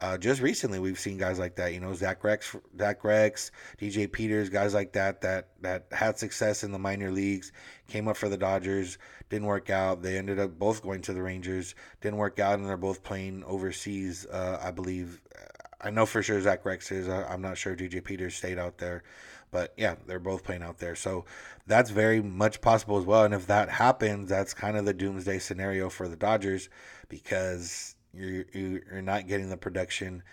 Uh, 0.00 0.16
just 0.16 0.40
recently, 0.40 0.78
we've 0.78 1.00
seen 1.00 1.18
guys 1.18 1.40
like 1.40 1.56
that. 1.56 1.74
You 1.74 1.80
know, 1.80 1.92
Zach 1.92 2.22
Reks, 2.22 2.54
Zach 2.78 3.02
Reks, 3.02 3.50
DJ 3.80 4.10
Peters, 4.10 4.48
guys 4.48 4.74
like 4.74 4.92
that 4.92 5.22
that 5.22 5.48
that 5.62 5.86
had 5.90 6.20
success 6.20 6.62
in 6.62 6.70
the 6.70 6.78
minor 6.78 7.10
leagues, 7.10 7.50
came 7.88 8.06
up 8.06 8.16
for 8.16 8.28
the 8.28 8.36
Dodgers, 8.36 8.96
didn't 9.28 9.48
work 9.48 9.70
out. 9.70 10.02
They 10.02 10.16
ended 10.16 10.38
up 10.38 10.56
both 10.56 10.84
going 10.84 11.02
to 11.02 11.12
the 11.12 11.22
Rangers, 11.22 11.74
didn't 12.00 12.18
work 12.18 12.38
out, 12.38 12.60
and 12.60 12.68
they're 12.68 12.76
both 12.76 13.02
playing 13.02 13.42
overseas. 13.44 14.24
Uh, 14.26 14.60
I 14.62 14.70
believe 14.70 15.20
I 15.84 15.90
know 15.90 16.06
for 16.06 16.22
sure 16.22 16.40
Zach 16.40 16.64
Reks 16.64 16.92
is. 16.92 17.08
I'm 17.08 17.42
not 17.42 17.58
sure 17.58 17.74
DJ 17.74 18.02
Peters 18.04 18.36
stayed 18.36 18.58
out 18.58 18.78
there, 18.78 19.02
but 19.52 19.72
yeah, 19.76 19.94
they're 20.06 20.18
both 20.18 20.42
playing 20.42 20.64
out 20.64 20.78
there. 20.78 20.96
So 20.96 21.24
that's 21.68 21.90
very 21.90 22.20
much 22.20 22.60
possible 22.60 22.98
as 22.98 23.04
well. 23.04 23.22
And 23.24 23.32
if 23.32 23.46
that 23.46 23.68
happens, 23.68 24.28
that's 24.28 24.52
kind 24.52 24.76
of 24.76 24.84
the 24.84 24.94
doomsday 24.94 25.38
scenario 25.38 25.88
for 25.88 26.08
the 26.08 26.16
Dodgers 26.16 26.68
because 27.08 27.94
you're 28.12 28.44
you're 28.52 29.02
not 29.02 29.28
getting 29.28 29.48
the 29.48 29.56
production 29.56 30.24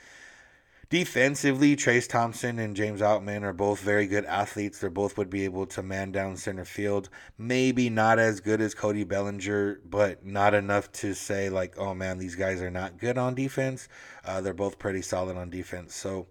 Defensively, 0.89 1.75
Trayce 1.75 2.09
Thompson 2.09 2.57
and 2.57 2.75
James 2.75 2.99
Outman 2.99 3.43
are 3.43 3.53
both 3.53 3.79
very 3.79 4.07
good 4.07 4.25
athletes. 4.25 4.79
They 4.79 4.87
both 4.87 5.19
would 5.19 5.29
be 5.29 5.45
able 5.45 5.67
to 5.67 5.83
man 5.83 6.11
down 6.11 6.35
center 6.35 6.65
field. 6.65 7.09
Maybe 7.37 7.91
not 7.91 8.17
as 8.17 8.39
good 8.39 8.59
as 8.59 8.73
Cody 8.73 9.03
Bellinger, 9.03 9.81
but 9.87 10.25
not 10.25 10.55
enough 10.55 10.91
to 10.93 11.13
say, 11.13 11.47
like, 11.49 11.77
oh 11.77 11.93
man, 11.93 12.17
these 12.17 12.33
guys 12.33 12.59
are 12.59 12.71
not 12.71 12.97
good 12.97 13.19
on 13.19 13.35
defense. 13.35 13.87
Uh, 14.25 14.41
they're 14.41 14.55
both 14.55 14.79
pretty 14.79 15.03
solid 15.03 15.37
on 15.37 15.51
defense. 15.51 15.93
So, 15.93 16.25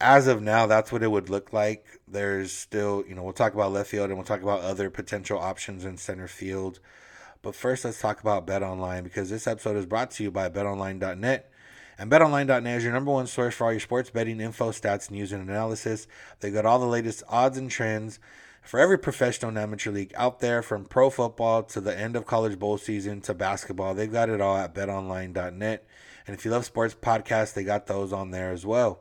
as 0.00 0.26
of 0.26 0.42
now, 0.42 0.66
that's 0.66 0.92
what 0.92 1.02
it 1.02 1.10
would 1.10 1.30
look 1.30 1.52
like. 1.52 1.86
There's 2.06 2.52
still, 2.52 3.04
you 3.08 3.14
know, 3.14 3.22
we'll 3.22 3.32
talk 3.32 3.54
about 3.54 3.72
left 3.72 3.90
field 3.90 4.10
and 4.10 4.16
we'll 4.16 4.26
talk 4.26 4.42
about 4.42 4.60
other 4.60 4.90
potential 4.90 5.38
options 5.38 5.84
in 5.84 5.96
center 5.96 6.28
field. 6.28 6.80
But 7.42 7.54
first, 7.54 7.84
let's 7.84 8.00
talk 8.00 8.20
about 8.20 8.46
Bet 8.46 8.62
Online 8.62 9.04
because 9.04 9.30
this 9.30 9.46
episode 9.46 9.76
is 9.76 9.86
brought 9.86 10.10
to 10.12 10.22
you 10.22 10.30
by 10.30 10.48
BetOnline.net. 10.48 11.50
And 11.96 12.10
betonline.net 12.10 12.76
is 12.78 12.82
your 12.82 12.92
number 12.92 13.12
one 13.12 13.26
source 13.26 13.54
for 13.54 13.64
all 13.64 13.72
your 13.72 13.80
sports 13.80 14.10
betting 14.10 14.40
info, 14.40 14.70
stats, 14.70 15.10
news, 15.10 15.30
and 15.30 15.48
analysis. 15.48 16.08
They 16.40 16.50
got 16.50 16.66
all 16.66 16.78
the 16.78 16.86
latest 16.86 17.22
odds 17.28 17.56
and 17.56 17.70
trends 17.70 18.18
for 18.62 18.80
every 18.80 18.98
professional 18.98 19.50
and 19.50 19.58
amateur 19.58 19.90
league 19.90 20.12
out 20.16 20.40
there, 20.40 20.62
from 20.62 20.86
pro 20.86 21.10
football 21.10 21.62
to 21.64 21.80
the 21.80 21.96
end 21.96 22.16
of 22.16 22.26
college 22.26 22.58
bowl 22.58 22.78
season 22.78 23.20
to 23.20 23.34
basketball. 23.34 23.94
They've 23.94 24.10
got 24.10 24.30
it 24.30 24.40
all 24.40 24.56
at 24.56 24.74
betonline.net. 24.74 25.86
And 26.26 26.34
if 26.34 26.44
you 26.44 26.50
love 26.50 26.64
sports 26.64 26.96
podcasts, 27.00 27.52
they 27.52 27.62
got 27.62 27.86
those 27.86 28.12
on 28.12 28.30
there 28.30 28.50
as 28.50 28.64
well. 28.64 29.00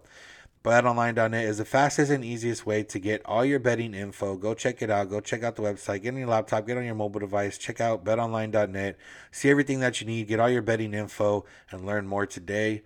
BetOnline.net 0.63 1.43
is 1.43 1.58
the 1.58 1.65
fastest 1.65 2.10
and 2.10 2.24
easiest 2.24 2.65
way 2.65 2.84
to 2.84 2.98
get 2.98 3.22
all 3.25 3.43
your 3.43 3.60
betting 3.60 3.93
info. 3.93 4.38
Go 4.38 4.53
check 4.53 4.82
it 4.82 4.89
out. 4.89 5.10
Go 5.10 5.20
check 5.20 5.43
out 5.43 5.58
the 5.58 5.62
website. 5.62 6.03
Get 6.03 6.13
on 6.13 6.20
your 6.20 6.29
laptop. 6.29 6.65
Get 6.65 6.77
on 6.77 6.86
your 6.86 6.96
mobile 6.96 7.20
device. 7.20 7.58
Check 7.58 7.82
out 7.82 8.05
BetOnline.net. 8.05 8.98
See 9.29 9.50
everything 9.50 9.82
that 9.82 10.00
you 10.00 10.08
need. 10.08 10.29
Get 10.29 10.39
all 10.39 10.50
your 10.50 10.62
betting 10.62 10.93
info 10.93 11.43
and 11.70 11.86
learn 11.86 12.08
more 12.08 12.25
today. 12.25 12.84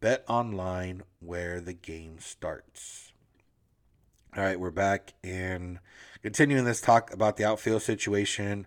Bet 0.00 0.24
online 0.28 1.04
where 1.20 1.60
the 1.60 1.72
game 1.72 2.18
starts. 2.18 3.12
All 4.36 4.42
right, 4.42 4.58
we're 4.58 4.72
back 4.72 5.14
and 5.22 5.78
continuing 6.22 6.64
this 6.64 6.80
talk 6.80 7.12
about 7.12 7.36
the 7.36 7.44
outfield 7.44 7.82
situation. 7.82 8.66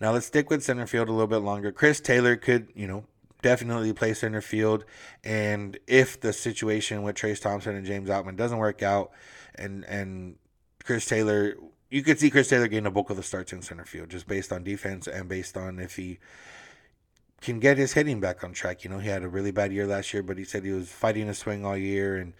Now 0.00 0.12
let's 0.12 0.26
stick 0.26 0.50
with 0.50 0.64
center 0.64 0.88
field 0.88 1.08
a 1.08 1.12
little 1.12 1.28
bit 1.28 1.38
longer. 1.38 1.70
Chris 1.70 2.00
Taylor 2.00 2.34
could, 2.34 2.72
you 2.74 2.88
know, 2.88 3.04
definitely 3.42 3.92
play 3.92 4.14
center 4.14 4.40
field. 4.40 4.84
And 5.24 5.78
if 5.86 6.20
the 6.20 6.32
situation 6.32 7.02
with 7.02 7.16
Trayce 7.16 7.40
Thompson 7.40 7.76
and 7.76 7.86
James 7.86 8.08
Outman 8.08 8.36
doesn't 8.36 8.58
work 8.58 8.82
out, 8.82 9.10
and 9.54 9.84
and 9.84 10.36
Chris 10.84 11.06
Taylor, 11.06 11.56
you 11.90 12.02
could 12.02 12.18
see 12.18 12.30
Chris 12.30 12.48
Taylor 12.48 12.68
getting 12.68 12.86
a 12.86 12.90
bulk 12.90 13.10
of 13.10 13.16
the 13.16 13.22
starts 13.22 13.52
in 13.52 13.62
center 13.62 13.84
field 13.84 14.10
just 14.10 14.26
based 14.26 14.52
on 14.52 14.64
defense 14.64 15.06
and 15.06 15.28
based 15.28 15.56
on 15.56 15.78
if 15.78 15.96
he 15.96 16.18
can 17.40 17.58
get 17.58 17.78
his 17.78 17.92
hitting 17.94 18.20
back 18.20 18.44
on 18.44 18.52
track. 18.52 18.84
You 18.84 18.90
know, 18.90 18.98
he 18.98 19.08
had 19.08 19.22
a 19.22 19.28
really 19.28 19.50
bad 19.50 19.72
year 19.72 19.86
last 19.86 20.12
year, 20.12 20.22
but 20.22 20.38
he 20.38 20.44
said 20.44 20.64
he 20.64 20.72
was 20.72 20.90
fighting 20.90 21.28
a 21.28 21.34
swing 21.34 21.64
all 21.64 21.76
year 21.76 22.16
and 22.16 22.34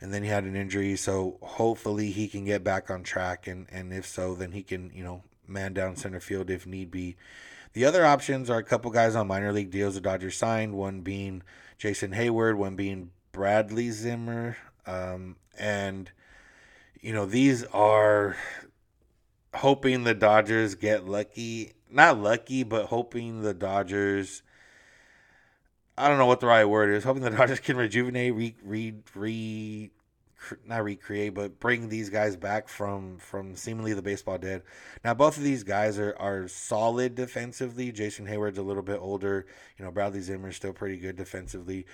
and 0.00 0.12
then 0.12 0.24
he 0.24 0.28
had 0.28 0.44
an 0.44 0.56
injury. 0.56 0.96
So 0.96 1.38
hopefully 1.42 2.10
he 2.10 2.26
can 2.26 2.44
get 2.44 2.64
back 2.64 2.90
on 2.90 3.04
track 3.04 3.46
and, 3.46 3.68
and 3.70 3.92
if 3.92 4.04
so 4.04 4.34
then 4.34 4.50
he 4.50 4.62
can, 4.62 4.90
you 4.92 5.04
know, 5.04 5.22
man 5.46 5.72
down 5.74 5.96
center 5.96 6.20
field 6.20 6.50
if 6.50 6.66
need 6.66 6.90
be. 6.90 7.16
The 7.72 7.84
other 7.86 8.04
options 8.04 8.50
are 8.50 8.58
a 8.58 8.64
couple 8.64 8.90
guys 8.90 9.14
on 9.14 9.26
minor 9.26 9.52
league 9.52 9.70
deals 9.70 9.94
the 9.94 10.00
Dodgers 10.00 10.36
signed, 10.36 10.74
one 10.74 11.00
being 11.00 11.42
Jason 11.78 12.12
Heyward, 12.12 12.56
one 12.56 12.76
being 12.76 13.10
Bradley 13.32 13.90
Zimmer. 13.90 14.56
Um, 14.86 15.36
and, 15.58 16.10
you 17.00 17.14
know, 17.14 17.24
these 17.24 17.64
are 17.64 18.36
hoping 19.54 20.04
the 20.04 20.14
Dodgers 20.14 20.74
get 20.74 21.06
lucky. 21.06 21.72
Not 21.90 22.18
lucky, 22.18 22.62
but 22.62 22.86
hoping 22.86 23.40
the 23.40 23.54
Dodgers. 23.54 24.42
I 25.96 26.08
don't 26.08 26.18
know 26.18 26.26
what 26.26 26.40
the 26.40 26.46
right 26.46 26.64
word 26.64 26.90
is. 26.90 27.04
Hoping 27.04 27.22
the 27.22 27.30
Dodgers 27.36 27.60
can 27.60 27.76
rejuvenate, 27.78 28.34
re, 28.34 28.54
re, 28.62 28.94
re 29.14 29.90
not 30.66 30.84
recreate, 30.84 31.34
but 31.34 31.60
bring 31.60 31.88
these 31.88 32.10
guys 32.10 32.36
back 32.36 32.68
from 32.68 33.18
from 33.18 33.56
seemingly 33.56 33.94
the 33.94 34.02
baseball 34.02 34.38
dead. 34.38 34.62
Now, 35.04 35.14
both 35.14 35.36
of 35.36 35.42
these 35.42 35.64
guys 35.64 35.98
are 35.98 36.16
are 36.18 36.48
solid 36.48 37.14
defensively. 37.14 37.92
Jason 37.92 38.26
Heyward's 38.26 38.58
a 38.58 38.62
little 38.62 38.82
bit 38.82 38.98
older. 39.00 39.46
You 39.78 39.84
know, 39.84 39.90
Bradley 39.90 40.20
Zimmer's 40.20 40.56
still 40.56 40.72
pretty 40.72 40.96
good 40.96 41.16
defensively, 41.16 41.86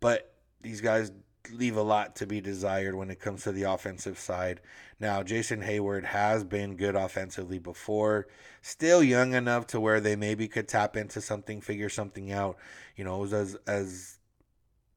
but 0.00 0.32
these 0.62 0.80
guys 0.80 1.12
leave 1.52 1.76
a 1.76 1.82
lot 1.82 2.16
to 2.16 2.26
be 2.26 2.40
desired 2.40 2.94
when 2.94 3.10
it 3.10 3.20
comes 3.20 3.44
to 3.44 3.52
the 3.52 3.64
offensive 3.64 4.18
side. 4.18 4.60
Now, 4.98 5.22
Jason 5.22 5.62
Heyward 5.62 6.04
has 6.04 6.44
been 6.44 6.76
good 6.76 6.96
offensively 6.96 7.58
before, 7.58 8.26
still 8.62 9.02
young 9.02 9.34
enough 9.34 9.66
to 9.68 9.80
where 9.80 10.00
they 10.00 10.16
maybe 10.16 10.48
could 10.48 10.68
tap 10.68 10.96
into 10.96 11.20
something, 11.20 11.60
figure 11.60 11.88
something 11.88 12.32
out. 12.32 12.56
You 12.96 13.04
know, 13.04 13.22
as 13.24 13.56
as 13.66 14.18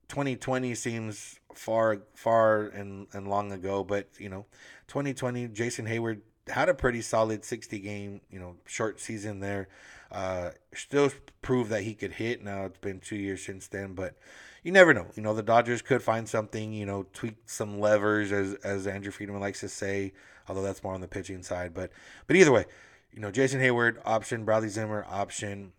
2020 0.10 0.76
seems 0.76 1.39
far 1.54 2.02
far 2.16 2.68
and, 2.68 3.08
and 3.14 3.28
long 3.28 3.52
ago, 3.52 3.84
but 3.84 4.08
you 4.18 4.30
know, 4.30 4.46
2020 4.88 5.48
Jason 5.50 5.86
heyward 5.86 6.22
had 6.48 6.70
a 6.70 6.74
pretty 6.74 7.02
solid 7.02 7.46
60 7.46 7.80
game, 7.80 8.22
you 8.30 8.40
know, 8.40 8.56
short 8.66 9.00
season 9.00 9.40
there. 9.40 9.68
Uh, 10.12 10.50
still 10.74 11.12
proved 11.42 11.70
that 11.70 11.84
he 11.84 11.94
could 11.94 12.14
hit. 12.14 12.44
Now 12.44 12.66
it's 12.66 12.80
been 12.80 13.00
two 13.00 13.16
years 13.16 13.46
since 13.46 13.68
then, 13.68 13.94
but 13.94 14.16
you 14.64 14.72
never 14.72 14.94
know. 14.94 15.08
You 15.16 15.24
know, 15.24 15.34
the 15.34 15.44
Dodgers 15.44 15.82
could 15.82 16.02
find 16.02 16.28
something, 16.28 16.74
you 16.74 16.86
know, 16.86 17.06
tweak 17.14 17.36
some 17.46 17.80
levers 17.80 18.32
as 18.32 18.56
as 18.56 18.88
Andrew 18.88 19.12
Friedman 19.12 19.40
likes 19.40 19.60
to 19.62 19.70
say, 19.70 20.14
although 20.48 20.64
that's 20.64 20.84
more 20.84 20.94
on 20.94 21.02
the 21.02 21.08
pitching 21.08 21.44
side. 21.44 21.74
But 21.74 21.92
but 22.28 22.36
either 22.36 22.52
way, 22.52 22.66
you 23.12 23.20
know, 23.20 23.32
Jason 23.32 23.60
heyward 23.60 23.98
option, 24.06 24.46
Bradley 24.46 24.70
Zimmer 24.70 25.06
option. 25.10 25.74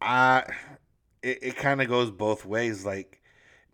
I 0.00 0.44
it, 1.22 1.38
it 1.42 1.56
kind 1.56 1.82
of 1.82 1.88
goes 1.88 2.10
both 2.10 2.44
ways. 2.44 2.84
Like, 2.84 3.20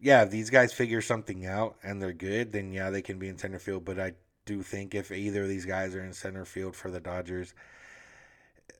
yeah, 0.04 0.22
if 0.22 0.30
these 0.30 0.50
guys 0.50 0.74
figure 0.74 1.00
something 1.00 1.46
out 1.46 1.76
and 1.82 2.00
they're 2.00 2.12
good, 2.12 2.52
then 2.52 2.72
yeah, 2.72 2.90
they 2.90 3.00
can 3.00 3.18
be 3.18 3.28
in 3.28 3.38
center 3.38 3.58
field. 3.58 3.86
But 3.86 3.98
I 3.98 4.12
do 4.44 4.62
think 4.62 4.94
if 4.94 5.10
either 5.10 5.44
of 5.44 5.48
these 5.48 5.64
guys 5.64 5.94
are 5.94 6.04
in 6.04 6.12
center 6.12 6.44
field 6.44 6.76
for 6.76 6.90
the 6.90 7.00
Dodgers, 7.00 7.54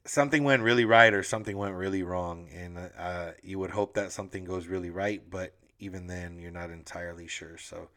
something 0.05 0.45
went 0.45 0.63
really 0.63 0.85
right 0.85 1.15
or 1.15 1.23
something 1.23 1.57
went 1.57 1.77
really 1.77 2.03
wrong. 2.03 2.51
And 2.55 2.79
uh, 2.99 3.31
you 3.43 3.59
would 3.59 3.71
hope 3.71 3.95
that 3.95 4.13
something 4.13 4.45
goes 4.45 4.67
really 4.67 4.91
right, 4.91 5.23
but 5.31 5.55
even 5.79 6.09
then, 6.09 6.39
you're 6.39 6.51
not 6.51 6.69
entirely 6.69 7.27
sure. 7.27 7.57
So 7.57 7.89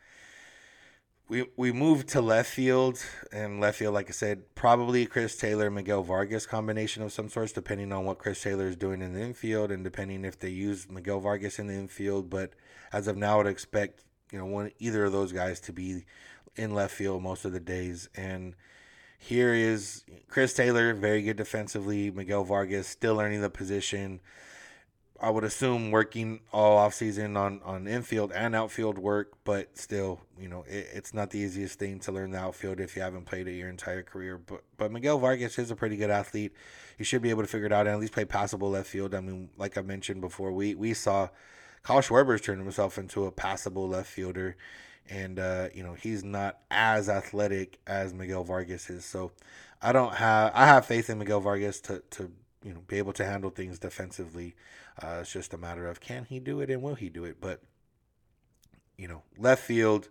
we 1.27 1.47
we 1.57 1.73
moved 1.73 2.07
to 2.09 2.21
left 2.21 2.49
field, 2.49 3.03
and 3.33 3.59
left 3.59 3.79
field, 3.79 3.93
like 3.93 4.07
I 4.07 4.13
said, 4.13 4.55
probably 4.55 5.05
Chris 5.05 5.35
Taylor, 5.35 5.69
Miguel 5.69 6.01
Vargas 6.01 6.45
combination 6.45 7.03
of 7.03 7.11
some 7.11 7.27
sorts, 7.27 7.51
depending 7.51 7.91
on 7.91 8.05
what 8.05 8.19
Chris 8.19 8.41
Taylor 8.41 8.67
is 8.67 8.77
doing 8.77 9.01
in 9.01 9.11
the 9.11 9.19
infield, 9.21 9.69
and 9.69 9.83
depending 9.83 10.23
if 10.23 10.39
they 10.39 10.49
use 10.49 10.89
Miguel 10.89 11.19
Vargas 11.19 11.59
in 11.59 11.67
the 11.67 11.73
infield. 11.73 12.29
But 12.29 12.53
as 12.91 13.07
of 13.07 13.17
now, 13.17 13.35
I 13.35 13.37
would 13.37 13.47
expect 13.47 14.03
you 14.31 14.39
know 14.39 14.45
one 14.45 14.71
either 14.79 15.05
of 15.05 15.11
those 15.11 15.31
guys 15.31 15.59
to 15.61 15.73
be 15.73 16.05
in 16.55 16.73
left 16.73 16.93
field 16.93 17.21
most 17.21 17.45
of 17.45 17.51
the 17.51 17.59
days. 17.59 18.09
And 18.15 18.55
here 19.17 19.53
is 19.53 20.03
Chris 20.29 20.53
Taylor, 20.53 20.93
very 20.93 21.21
good 21.21 21.37
defensively. 21.37 22.11
Miguel 22.11 22.43
Vargas 22.43 22.87
still 22.87 23.15
learning 23.15 23.41
the 23.41 23.49
position. 23.49 24.19
I 25.19 25.31
would 25.31 25.43
assume 25.43 25.89
working 25.89 26.41
all 26.53 26.77
off 26.77 26.93
season 26.93 27.35
on 27.37 27.61
on 27.65 27.87
infield 27.87 28.31
and 28.31 28.55
outfield 28.55 28.99
work, 28.99 29.33
but 29.45 29.75
still, 29.75 30.21
you 30.39 30.47
know, 30.47 30.63
it, 30.67 30.89
it's 30.93 31.11
not 31.11 31.31
the 31.31 31.39
easiest 31.39 31.79
thing 31.79 31.99
to 32.01 32.11
learn 32.11 32.29
the 32.29 32.37
outfield 32.37 32.79
if 32.79 32.95
you 32.95 33.01
haven't 33.01 33.25
played 33.25 33.47
it 33.47 33.53
your 33.53 33.69
entire 33.69 34.03
career. 34.03 34.37
But 34.37 34.61
but 34.77 34.91
Miguel 34.91 35.17
Vargas 35.17 35.57
is 35.57 35.71
a 35.71 35.75
pretty 35.75 35.97
good 35.97 36.11
athlete. 36.11 36.53
He 36.99 37.03
should 37.03 37.23
be 37.23 37.31
able 37.31 37.41
to 37.41 37.47
figure 37.47 37.65
it 37.65 37.73
out 37.73 37.87
and 37.87 37.95
at 37.95 37.99
least 37.99 38.13
play 38.13 38.25
passable 38.25 38.69
left 38.69 38.89
field. 38.89 39.15
I 39.15 39.21
mean, 39.21 39.49
like 39.57 39.75
I 39.75 39.81
mentioned 39.81 40.21
before, 40.21 40.51
we 40.51 40.75
we 40.75 40.93
saw 40.93 41.29
Kyle 41.87 42.01
Schwarber's 42.01 42.41
turned 42.41 42.61
himself 42.61 42.97
into 42.97 43.27
a 43.27 43.31
passable 43.31 43.87
left 43.87 44.09
fielder, 44.09 44.57
and 45.09 45.39
uh, 45.39 45.69
you 45.73 45.83
know 45.83 45.93
he's 45.93 46.21
not 46.21 46.59
as 46.69 47.07
athletic 47.07 47.79
as 47.87 48.13
Miguel 48.13 48.43
Vargas 48.43 48.89
is. 48.89 49.05
So 49.05 49.31
I 49.81 49.93
don't 49.93 50.15
have 50.15 50.51
I 50.53 50.65
have 50.65 50.85
faith 50.85 51.09
in 51.09 51.17
Miguel 51.17 51.39
Vargas 51.39 51.79
to 51.81 52.03
to 52.09 52.29
you 52.61 52.73
know 52.73 52.81
be 52.87 52.97
able 52.97 53.13
to 53.13 53.23
handle 53.23 53.51
things 53.51 53.79
defensively. 53.79 54.53
Uh, 55.01 55.19
it's 55.21 55.31
just 55.31 55.53
a 55.53 55.57
matter 55.57 55.87
of 55.87 56.01
can 56.01 56.25
he 56.25 56.41
do 56.41 56.59
it 56.59 56.69
and 56.69 56.81
will 56.81 56.95
he 56.95 57.07
do 57.07 57.23
it. 57.23 57.37
But 57.39 57.61
you 58.97 59.07
know, 59.07 59.23
left 59.37 59.63
field, 59.63 60.09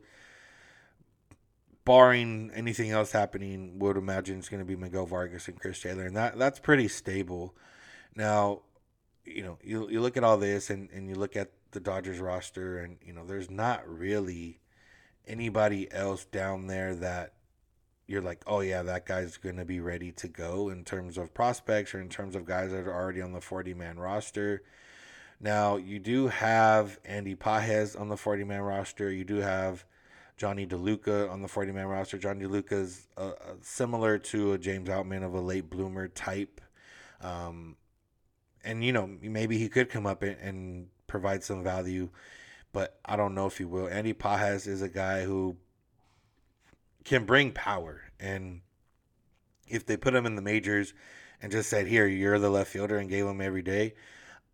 barring 1.84 2.52
anything 2.54 2.90
else 2.90 3.12
happening, 3.12 3.78
would 3.80 3.98
imagine 3.98 4.38
it's 4.38 4.48
going 4.48 4.62
to 4.62 4.64
be 4.64 4.76
Miguel 4.76 5.04
Vargas 5.04 5.46
and 5.46 5.60
Chris 5.60 5.82
Taylor, 5.82 6.06
and 6.06 6.16
that 6.16 6.38
that's 6.38 6.58
pretty 6.58 6.88
stable. 6.88 7.54
Now, 8.14 8.62
you 9.26 9.42
know, 9.42 9.58
you 9.62 9.90
you 9.90 10.00
look 10.00 10.16
at 10.16 10.24
all 10.24 10.38
this 10.38 10.70
and 10.70 10.88
and 10.90 11.06
you 11.06 11.16
look 11.16 11.36
at 11.36 11.50
the 11.72 11.80
Dodgers 11.80 12.18
roster, 12.18 12.78
and 12.78 12.98
you 13.04 13.12
know, 13.12 13.24
there's 13.24 13.50
not 13.50 13.88
really 13.88 14.60
anybody 15.26 15.90
else 15.92 16.24
down 16.24 16.66
there 16.66 16.94
that 16.94 17.34
you're 18.06 18.22
like, 18.22 18.42
oh 18.46 18.60
yeah, 18.60 18.82
that 18.82 19.06
guy's 19.06 19.36
going 19.36 19.56
to 19.56 19.64
be 19.64 19.80
ready 19.80 20.12
to 20.12 20.28
go 20.28 20.68
in 20.68 20.84
terms 20.84 21.18
of 21.18 21.34
prospects 21.34 21.94
or 21.94 22.00
in 22.00 22.08
terms 22.08 22.36
of 22.36 22.44
guys 22.44 22.70
that 22.70 22.86
are 22.86 22.94
already 22.94 23.20
on 23.20 23.32
the 23.32 23.40
40 23.40 23.74
man 23.74 23.98
roster. 23.98 24.62
Now, 25.40 25.76
you 25.76 25.98
do 25.98 26.28
have 26.28 26.98
Andy 27.04 27.34
Pages 27.34 27.96
on 27.96 28.08
the 28.08 28.16
40 28.16 28.44
man 28.44 28.62
roster. 28.62 29.10
You 29.10 29.24
do 29.24 29.36
have 29.36 29.84
Jonny 30.36 30.66
DeLuca 30.66 31.30
on 31.30 31.42
the 31.42 31.48
40 31.48 31.72
man 31.72 31.86
roster. 31.86 32.16
Jonny 32.16 32.44
DeLuca 32.44 32.72
is 32.72 33.08
uh, 33.16 33.20
uh, 33.20 33.54
similar 33.60 34.18
to 34.18 34.52
a 34.52 34.58
James 34.58 34.88
Outman 34.88 35.24
of 35.24 35.34
a 35.34 35.40
late 35.40 35.68
bloomer 35.68 36.08
type. 36.08 36.60
Um, 37.20 37.76
and, 38.64 38.84
you 38.84 38.92
know, 38.92 39.10
maybe 39.20 39.58
he 39.58 39.68
could 39.68 39.88
come 39.88 40.06
up 40.06 40.22
and, 40.22 40.36
and 40.40 40.88
provide 41.18 41.42
some 41.42 41.64
value, 41.64 42.10
but 42.72 42.98
I 43.04 43.16
don't 43.16 43.34
know 43.34 43.46
if 43.46 43.56
he 43.56 43.64
will. 43.64 43.88
Andy 43.88 44.12
Pages 44.12 44.66
is 44.66 44.82
a 44.82 44.88
guy 44.88 45.24
who 45.24 45.56
can 47.04 47.24
bring 47.24 47.52
power. 47.52 48.02
And 48.20 48.60
if 49.66 49.86
they 49.86 49.96
put 49.96 50.14
him 50.14 50.26
in 50.26 50.36
the 50.36 50.42
majors 50.42 50.92
and 51.40 51.50
just 51.50 51.70
said, 51.70 51.86
"Here, 51.86 52.06
you're 52.06 52.38
the 52.38 52.50
left 52.50 52.70
fielder," 52.70 52.98
and 52.98 53.08
gave 53.08 53.26
him 53.26 53.40
every 53.40 53.62
day, 53.62 53.94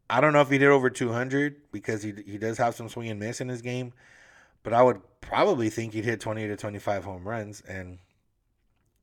I 0.09 0.21
don't 0.21 0.33
know 0.33 0.41
if 0.41 0.51
he 0.51 0.59
did 0.59 0.69
over 0.69 0.89
200 0.89 1.73
because 1.73 2.05
he 2.05 2.13
he 2.25 2.39
does 2.39 2.59
have 2.59 2.77
some 2.77 2.89
swing 2.89 3.11
and 3.11 3.19
miss 3.19 3.41
in 3.41 3.49
his 3.49 3.63
game, 3.63 3.93
but 4.63 4.73
I 4.73 4.83
would 4.83 5.01
probably 5.21 5.69
think 5.69 5.93
he'd 5.93 6.05
hit 6.05 6.21
20 6.21 6.47
to 6.47 6.57
25 6.57 7.05
home 7.05 7.27
runs, 7.27 7.61
and 7.63 7.99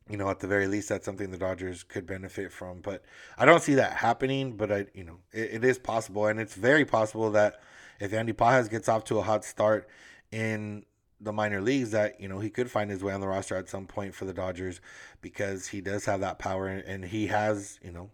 you 0.10 0.18
know, 0.18 0.30
at 0.30 0.40
the 0.40 0.48
very 0.48 0.68
least, 0.68 0.90
that's 0.90 1.06
something 1.06 1.30
the 1.30 1.38
Dodgers 1.38 1.84
could 1.84 2.08
benefit 2.08 2.52
from. 2.52 2.82
But 2.82 3.04
I 3.38 3.46
don't 3.46 3.62
see 3.62 3.76
that 3.76 3.94
happening. 3.94 4.58
But 4.58 4.72
I, 4.72 4.86
you 4.94 5.04
know, 5.04 5.20
it, 5.32 5.52
it 5.54 5.64
is 5.64 5.78
possible, 5.78 6.26
and 6.26 6.40
it's 6.40 6.56
very 6.56 6.84
possible 6.84 7.32
that 7.32 7.62
if 8.00 8.14
Andy 8.14 8.34
Pages 8.34 8.70
gets 8.70 8.90
off 8.90 9.04
to 9.06 9.20
a 9.20 9.22
hot 9.22 9.46
start 9.46 9.88
in 10.32 10.86
the 11.22 11.34
minor 11.34 11.62
leagues 11.62 11.92
that 11.92 12.20
you 12.20 12.28
know 12.28 12.40
he 12.40 12.50
could 12.50 12.72
find 12.72 12.90
his 12.90 13.04
way 13.04 13.14
on 13.14 13.22
the 13.22 13.28
roster 13.28 13.56
at 13.56 13.70
some 13.70 13.86
point 13.86 14.16
for 14.16 14.26
the 14.26 14.34
Dodgers 14.34 14.80
because 15.22 15.68
he 15.68 15.82
does 15.82 16.06
have 16.06 16.22
that 16.22 16.40
power 16.40 16.68
and 16.68 17.06
he 17.06 17.28
has 17.28 17.80
you 17.84 17.92
know 17.92 18.10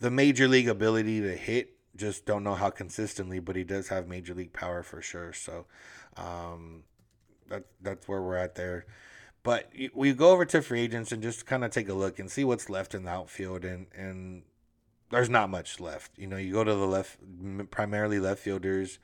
the 0.00 0.10
major 0.10 0.46
league 0.46 0.68
ability 0.68 1.20
to 1.20 1.34
hit 1.34 1.76
just 1.96 2.26
don't 2.26 2.44
know 2.44 2.54
how 2.54 2.70
consistently 2.70 3.38
but 3.38 3.56
he 3.56 3.64
does 3.64 3.88
have 3.88 4.06
major 4.06 4.34
league 4.34 4.52
power 4.52 4.82
for 4.82 5.00
sure 5.00 5.32
so 5.32 5.64
um 6.16 6.82
that 7.48 7.64
that's 7.80 8.06
where 8.06 8.20
we're 8.20 8.36
at 8.36 8.54
there 8.54 8.84
but 9.42 9.70
we 9.94 10.12
go 10.12 10.30
over 10.30 10.44
to 10.44 10.62
free 10.62 10.80
agents 10.80 11.12
and 11.12 11.22
just 11.22 11.46
kind 11.46 11.64
of 11.64 11.70
take 11.70 11.88
a 11.88 11.94
look 11.94 12.18
and 12.18 12.30
see 12.30 12.44
what's 12.44 12.68
left 12.68 12.94
in 12.94 13.04
the 13.04 13.10
outfield 13.10 13.64
and 13.64 13.86
and 13.94 14.42
there's 15.10 15.30
not 15.30 15.50
much 15.50 15.80
left 15.80 16.12
you 16.16 16.26
know 16.26 16.36
you 16.36 16.52
go 16.52 16.64
to 16.64 16.74
the 16.74 16.86
left 16.86 17.18
primarily 17.70 18.18
left 18.18 18.40
fielders 18.40 18.98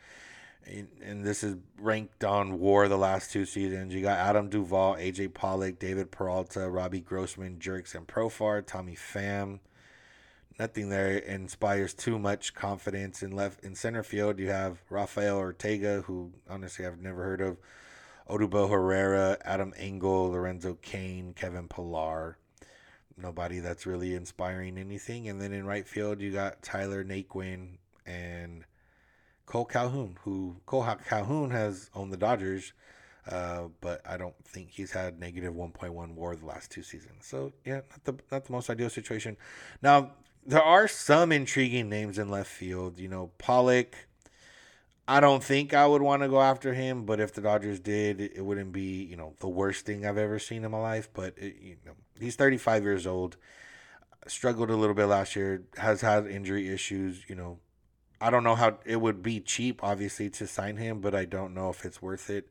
and 1.03 1.25
this 1.25 1.45
is 1.45 1.57
ranked 1.79 2.25
on 2.25 2.59
WAR 2.59 2.89
the 2.89 2.99
last 2.99 3.31
two 3.31 3.45
seasons. 3.45 3.95
You 3.95 4.03
got 4.03 4.19
Adam 4.19 4.49
Duvall, 4.49 4.97
AJ 4.97 5.33
Pollock, 5.35 5.79
David 5.79 6.11
Peralta, 6.11 6.69
Robbie 6.69 7.01
Grossman, 7.01 7.59
Jurickson 7.59 8.07
Profar, 8.07 8.67
Tommy 8.67 8.97
Pham, 8.97 9.61
nothing 10.59 10.89
there 10.89 11.19
inspires 11.19 11.95
too 11.95 12.19
much 12.19 12.55
confidence. 12.55 13.23
In 13.23 13.31
left 13.31 13.63
in 13.65 13.75
center 13.75 14.03
field, 14.03 14.39
you 14.39 14.49
have 14.49 14.83
Rafael 14.91 15.37
Ortega, 15.37 16.03
who 16.03 16.33
honestly 16.49 16.87
I've 16.87 17.01
never 17.01 17.23
heard 17.23 17.41
of. 17.41 17.59
Odubel 18.29 18.71
Herrera, 18.71 19.39
Adam 19.45 19.73
Engel, 19.77 20.31
Lorenzo 20.31 20.79
Cain, 20.83 21.33
Kevin 21.35 21.69
Pillar. 21.69 22.39
Nobody 23.17 23.61
that's 23.61 23.87
really 23.87 24.15
inspiring 24.15 24.77
anything. 24.77 25.29
And 25.29 25.41
then 25.41 25.53
in 25.53 25.67
right 25.67 25.87
field, 25.87 26.21
you 26.21 26.33
got 26.33 26.63
Tyler 26.63 27.05
Naquin 27.05 27.79
and 28.05 28.65
Cole 29.47 29.65
Calhoun, 29.65 30.19
who 30.23 30.57
Cole 30.67 30.87
Calhoun 31.09 31.51
has 31.51 31.89
owned 31.95 32.13
the 32.13 32.17
Dodgers, 32.17 32.73
uh, 33.31 33.69
but 33.81 34.03
I 34.05 34.17
don't 34.17 34.35
think 34.45 34.71
he's 34.71 34.91
had 34.91 35.19
negative 35.19 35.55
1.1 35.55 36.15
WAR 36.15 36.37
the 36.37 36.47
last 36.47 36.71
two 36.71 36.83
seasons. 36.83 37.27
So 37.27 37.53
yeah, 37.65 37.81
not 37.91 38.05
the 38.05 38.15
not 38.31 38.45
the 38.45 38.53
most 38.53 38.69
ideal 38.69 38.91
situation. 38.91 39.37
Now 39.83 40.13
there 40.45 40.63
are 40.63 40.89
some 40.89 41.33
intriguing 41.33 41.89
names 41.89 42.19
in 42.19 42.29
left 42.29 42.51
field. 42.51 42.99
You 42.99 43.09
know, 43.09 43.31
Pollock. 43.39 43.97
I 45.09 45.21
don't 45.21 45.43
think 45.43 45.73
I 45.73 45.87
would 45.87 46.03
want 46.03 46.23
to 46.23 46.29
go 46.29 46.43
after 46.43 46.75
him, 46.75 47.05
but 47.05 47.21
if 47.21 47.33
the 47.33 47.41
Dodgers 47.41 47.79
did, 47.79 48.21
it 48.21 48.45
wouldn't 48.45 48.73
be 48.73 49.05
you 49.05 49.17
know 49.17 49.35
the 49.41 49.49
worst 49.49 49.87
thing 49.87 50.05
I've 50.05 50.19
ever 50.19 50.39
seen 50.39 50.65
in 50.65 50.71
my 50.71 50.81
life. 50.81 51.09
But 51.13 51.35
it, 51.39 51.57
you 51.61 51.77
know, 51.87 51.93
he's 52.19 52.37
35 52.37 52.83
years 52.83 53.07
old, 53.07 53.37
struggled 54.27 54.71
a 54.71 54.77
little 54.77 54.95
bit 54.95 55.07
last 55.07 55.37
year, 55.37 55.63
has 55.77 56.01
had 56.01 56.27
injury 56.27 56.69
issues. 56.69 57.25
You 57.29 57.37
know, 57.37 57.59
I 58.21 58.31
don't 58.31 58.45
know 58.45 58.57
how 58.57 58.79
it 58.85 59.01
would 59.01 59.23
be 59.23 59.41
cheap, 59.41 59.83
obviously, 59.85 60.29
to 60.31 60.47
sign 60.47 60.77
him, 60.77 61.01
but 61.01 61.15
I 61.15 61.25
don't 61.25 61.55
know 61.55 61.71
if 61.71 61.85
it's 61.85 62.03
worth 62.03 62.29
it. 62.29 62.49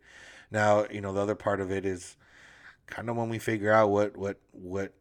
Now, 0.49 0.85
you 0.89 1.01
know, 1.01 1.11
the 1.11 1.21
other 1.21 1.35
part 1.35 1.59
of 1.59 1.71
it 1.71 1.85
is 1.85 2.15
kind 2.87 3.09
of 3.09 3.17
when 3.17 3.29
we 3.29 3.39
figure 3.39 3.71
out 3.71 3.89
what 3.89 4.15
what 4.15 4.37
what 4.51 4.93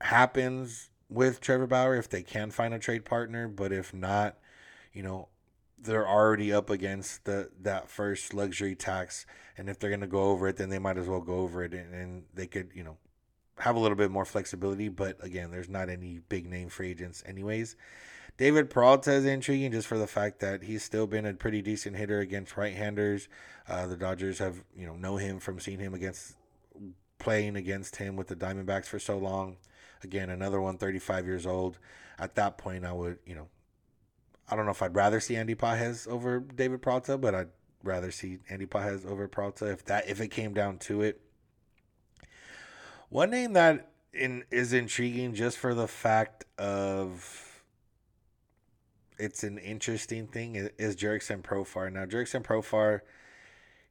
happens 0.00 0.90
with 1.08 1.40
Trevor 1.40 1.66
Bauer 1.66 1.96
if 1.96 2.08
they 2.08 2.22
can 2.22 2.50
find 2.50 2.72
a 2.72 2.78
trade 2.78 3.04
partner, 3.04 3.48
but 3.48 3.72
if 3.72 3.92
not, 3.94 4.36
you 4.92 5.02
know, 5.02 5.28
they're 5.84 6.08
already 6.08 6.52
up 6.52 6.70
against 6.70 7.24
the 7.24 7.50
that 7.62 7.88
first 7.88 8.34
luxury 8.34 8.74
tax, 8.74 9.26
and 9.56 9.68
if 9.68 9.78
they're 9.78 9.90
gonna 9.90 10.06
go 10.06 10.24
over 10.24 10.48
it, 10.48 10.56
then 10.56 10.70
they 10.70 10.78
might 10.78 10.98
as 10.98 11.06
well 11.06 11.20
go 11.20 11.40
over 11.40 11.62
it, 11.62 11.72
and, 11.72 11.94
and 11.94 12.24
they 12.34 12.46
could, 12.46 12.70
you 12.74 12.82
know, 12.82 12.96
have 13.58 13.76
a 13.76 13.78
little 13.78 13.96
bit 13.96 14.10
more 14.10 14.24
flexibility. 14.24 14.88
But 14.88 15.22
again, 15.22 15.50
there's 15.50 15.68
not 15.68 15.88
any 15.88 16.20
big 16.28 16.46
name 16.46 16.68
free 16.68 16.90
agents, 16.90 17.22
anyways. 17.26 17.76
David 18.36 18.68
Peralta 18.68 19.12
is 19.12 19.24
intriguing 19.24 19.70
just 19.70 19.86
for 19.86 19.96
the 19.96 20.08
fact 20.08 20.40
that 20.40 20.64
he's 20.64 20.82
still 20.82 21.06
been 21.06 21.24
a 21.24 21.34
pretty 21.34 21.62
decent 21.62 21.96
hitter 21.96 22.18
against 22.18 22.56
right-handers. 22.56 23.28
Uh, 23.68 23.86
the 23.86 23.96
Dodgers 23.96 24.38
have 24.38 24.64
you 24.76 24.86
know 24.86 24.96
know 24.96 25.16
him 25.16 25.38
from 25.38 25.60
seeing 25.60 25.78
him 25.78 25.94
against 25.94 26.34
playing 27.18 27.56
against 27.56 27.96
him 27.96 28.16
with 28.16 28.26
the 28.28 28.36
Diamondbacks 28.36 28.86
for 28.86 28.98
so 28.98 29.16
long. 29.16 29.56
Again, 30.02 30.30
another 30.30 30.60
one, 30.60 30.76
35 30.76 31.26
years 31.26 31.46
old. 31.46 31.78
At 32.18 32.34
that 32.34 32.58
point, 32.58 32.84
I 32.84 32.92
would 32.92 33.18
you 33.24 33.34
know, 33.34 33.48
I 34.48 34.56
don't 34.56 34.66
know 34.66 34.72
if 34.72 34.82
I'd 34.82 34.94
rather 34.94 35.20
see 35.20 35.36
Andy 35.36 35.54
Pages 35.54 36.06
over 36.08 36.40
David 36.40 36.82
Peralta, 36.82 37.16
but 37.16 37.34
I'd 37.34 37.48
rather 37.82 38.10
see 38.10 38.38
Andy 38.48 38.66
Pages 38.66 39.04
over 39.06 39.26
Peralta 39.28 39.70
if 39.70 39.84
that 39.86 40.08
if 40.08 40.20
it 40.20 40.28
came 40.28 40.54
down 40.54 40.78
to 40.78 41.02
it. 41.02 41.20
One 43.08 43.30
name 43.30 43.52
that 43.54 43.90
in, 44.12 44.44
is 44.50 44.72
intriguing 44.72 45.34
just 45.34 45.58
for 45.58 45.74
the 45.74 45.88
fact 45.88 46.44
of 46.58 47.62
it's 49.18 49.44
an 49.44 49.58
interesting 49.58 50.26
thing 50.26 50.56
is 50.78 50.96
Jurickson 50.96 51.42
Profar. 51.42 51.92
Now 51.92 52.04
Jurickson 52.04 52.42
Profar, 52.42 53.00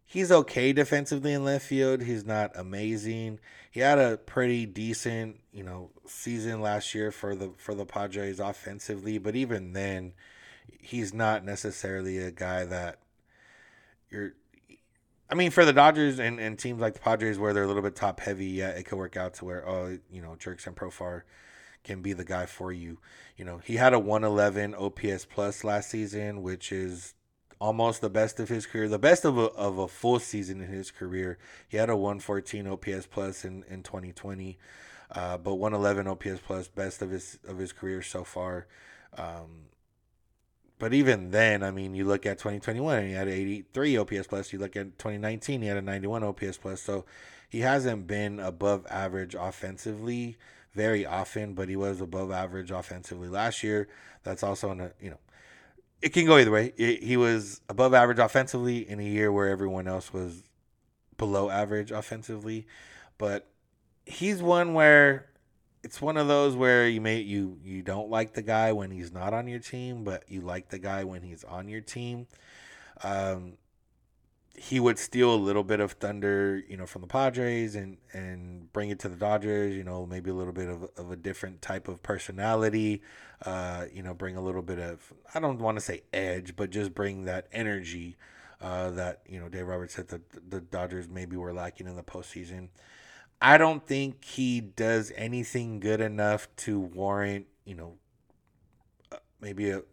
he's 0.06 0.32
okay 0.32 0.74
defensively 0.74 1.34
in 1.34 1.44
left 1.46 1.66
field. 1.66 2.02
He's 2.02 2.26
not 2.26 2.52
amazing. 2.56 3.40
He 3.72 3.80
had 3.80 3.98
a 3.98 4.18
pretty 4.18 4.66
decent, 4.66 5.40
you 5.52 5.64
know, 5.64 5.92
season 6.06 6.62
last 6.62 6.94
year 6.94 7.12
for 7.12 7.36
the 7.36 7.52
for 7.58 7.74
the 7.74 7.86
Padres 7.86 8.40
offensively, 8.40 9.18
but 9.18 9.36
even 9.36 9.74
then, 9.74 10.14
he's 10.80 11.14
not 11.14 11.44
necessarily 11.44 12.18
a 12.18 12.32
guy 12.32 12.66
that 12.66 13.00
you're. 14.10 14.34
I 15.30 15.36
mean, 15.36 15.52
for 15.52 15.66
the 15.66 15.74
Dodgers 15.74 16.20
and, 16.20 16.40
and 16.40 16.60
teams 16.60 16.80
like 16.80 16.94
the 16.94 17.00
Padres, 17.00 17.40
where 17.40 17.54
they're 17.54 17.64
a 17.64 17.68
little 17.68 17.82
bit 17.82 17.96
top 17.96 18.20
heavy, 18.20 18.46
yeah, 18.48 18.70
it 18.70 18.86
could 18.86 18.98
work 18.98 19.18
out 19.18 19.34
to 19.36 19.46
where, 19.46 19.68
oh, 19.68 19.98
you 20.12 20.22
know, 20.22 20.36
Jurickson 20.38 20.76
Profar 20.76 21.24
can 21.84 22.02
be 22.02 22.14
the 22.14 22.24
guy 22.24 22.46
for 22.46 22.72
you. 22.72 23.00
You 23.36 23.46
know, 23.46 23.58
he 23.58 23.78
had 23.78 23.94
a 23.94 24.00
111 24.00 24.76
OPS 24.76 25.26
plus 25.26 25.64
last 25.64 25.90
season, 25.90 26.44
which 26.44 26.72
is 26.72 27.16
almost 27.60 28.02
the 28.02 28.10
best 28.10 28.40
of 28.40 28.50
his 28.50 28.66
career, 28.66 28.88
the 28.88 29.00
best 29.00 29.26
of 29.26 29.38
a, 29.38 29.46
of 29.52 29.78
a 29.78 29.88
full 29.88 30.20
season 30.20 30.62
in 30.62 30.68
his 30.68 30.92
career. 30.92 31.38
He 31.68 31.78
had 31.78 31.90
a 31.90 31.96
114 31.96 32.68
OPS 32.68 33.08
plus 33.08 33.46
in, 33.46 33.64
in 33.70 33.84
2020, 33.84 34.58
uh, 35.12 35.38
but 35.38 35.56
111 35.56 36.08
OPS 36.08 36.42
plus, 36.46 36.68
best 36.68 37.02
of 37.02 37.10
his 37.10 37.40
of 37.48 37.58
his 37.58 37.72
career 37.72 38.02
so 38.02 38.24
far. 38.24 38.68
Um, 39.18 39.68
but 40.84 40.94
even 40.94 41.32
then, 41.32 41.64
I 41.64 41.72
mean, 41.72 41.96
you 41.96 42.04
look 42.04 42.26
at 42.26 42.40
2021, 42.40 42.98
and 42.98 43.08
he 43.08 43.14
had 43.14 43.30
83 43.30 43.96
OPS 43.96 44.28
plus. 44.28 44.52
You 44.52 44.60
look 44.60 44.76
at 44.76 45.00
2019, 45.00 45.62
he 45.62 45.68
had 45.70 45.78
a 45.78 45.82
91 45.82 46.26
OPS 46.26 46.58
plus. 46.58 46.82
So 46.82 47.06
he 47.48 47.62
hasn't 47.62 48.06
been 48.06 48.42
above 48.42 48.86
average 48.90 49.34
offensively 49.34 50.36
very 50.74 51.06
often, 51.06 51.54
but 51.54 51.70
he 51.70 51.78
was 51.78 52.02
above 52.02 52.32
average 52.32 52.70
offensively 52.70 53.30
last 53.30 53.64
year. 53.64 53.88
That's 54.24 54.44
also 54.44 54.72
in 54.72 54.82
a 54.82 54.86
uh, 54.88 54.90
you 55.00 55.12
know, 55.12 55.20
it 56.02 56.10
can 56.10 56.26
go 56.26 56.38
either 56.38 56.52
way. 56.52 56.74
It, 56.76 57.02
he 57.02 57.16
was 57.16 57.62
above 57.70 57.94
average 57.94 58.20
offensively 58.20 58.80
in 58.80 59.00
a 59.00 59.04
year 59.04 59.32
where 59.32 59.48
everyone 59.48 59.88
else 59.88 60.12
was 60.12 60.44
below 61.16 61.50
average 61.50 61.92
offensively, 61.92 62.68
but 63.18 63.48
he's 64.06 64.44
one 64.44 64.74
where 64.74 65.30
it's 65.84 66.02
one 66.02 66.18
of 66.18 66.28
those 66.28 66.56
where 66.56 66.88
you 66.88 67.02
may 67.02 67.20
you 67.20 67.60
you 67.64 67.82
don't 67.82 68.10
like 68.10 68.34
the 68.34 68.42
guy 68.42 68.72
when 68.72 68.90
he's 68.90 69.12
not 69.12 69.34
on 69.34 69.48
your 69.48 69.60
team, 69.60 70.04
but 70.04 70.24
you 70.30 70.42
like 70.42 70.70
the 70.70 70.80
guy 70.80 71.04
when 71.04 71.22
he's 71.22 71.44
on 71.44 71.68
your 71.68 71.82
team. 71.82 72.28
Um, 73.04 73.58
he 74.56 74.80
would 74.80 75.00
steal 75.00 75.34
a 75.34 75.36
little 75.36 75.64
bit 75.64 75.80
of 75.80 75.94
thunder, 75.94 76.62
you 76.70 76.78
know, 76.78 76.86
from 76.86 77.02
the 77.02 77.08
Padres 77.08 77.76
and 77.76 77.98
and 78.14 78.72
bring 78.72 78.90
it 78.90 79.00
to 79.00 79.10
the 79.10 79.16
Dodgers. 79.16 79.76
You 79.76 79.84
know, 79.84 80.06
maybe 80.06 80.30
a 80.30 80.34
little 80.34 80.54
bit 80.54 80.70
of, 80.70 80.90
of 80.96 81.12
a 81.12 81.16
different 81.16 81.62
type 81.62 81.88
of 81.88 82.02
personality. 82.02 83.02
Uh, 83.42 83.86
you 83.92 84.04
know, 84.04 84.14
bring 84.14 84.38
a 84.38 84.42
little 84.42 84.62
bit 84.62 84.80
of 84.80 85.12
I 85.36 85.40
don't 85.40 85.60
want 85.60 85.78
to 85.78 85.82
say 85.82 86.04
edge, 86.14 86.56
but 86.56 86.70
just 86.70 86.94
bring 86.94 87.26
that 87.26 87.48
energy 87.52 88.16
uh, 88.62 88.90
that 88.92 89.22
you 89.28 89.40
know 89.40 89.50
Dave 89.50 89.68
Roberts 89.68 89.96
said 89.96 90.08
that 90.08 90.50
the 90.50 90.62
Dodgers 90.62 91.10
maybe 91.10 91.36
were 91.36 91.54
lacking 91.54 91.88
in 91.88 91.96
the 91.96 92.04
postseason. 92.04 92.70
I 93.44 93.58
don't 93.58 93.86
think 93.86 94.24
he 94.24 94.62
does 94.62 95.12
anything 95.16 95.80
good 95.80 96.02
enough 96.02 96.48
to 96.58 96.80
warrant 96.80 97.46
you 97.66 97.76
know 97.76 97.94
uh, 99.12 99.18
maybe 99.42 99.70
a 99.70 99.84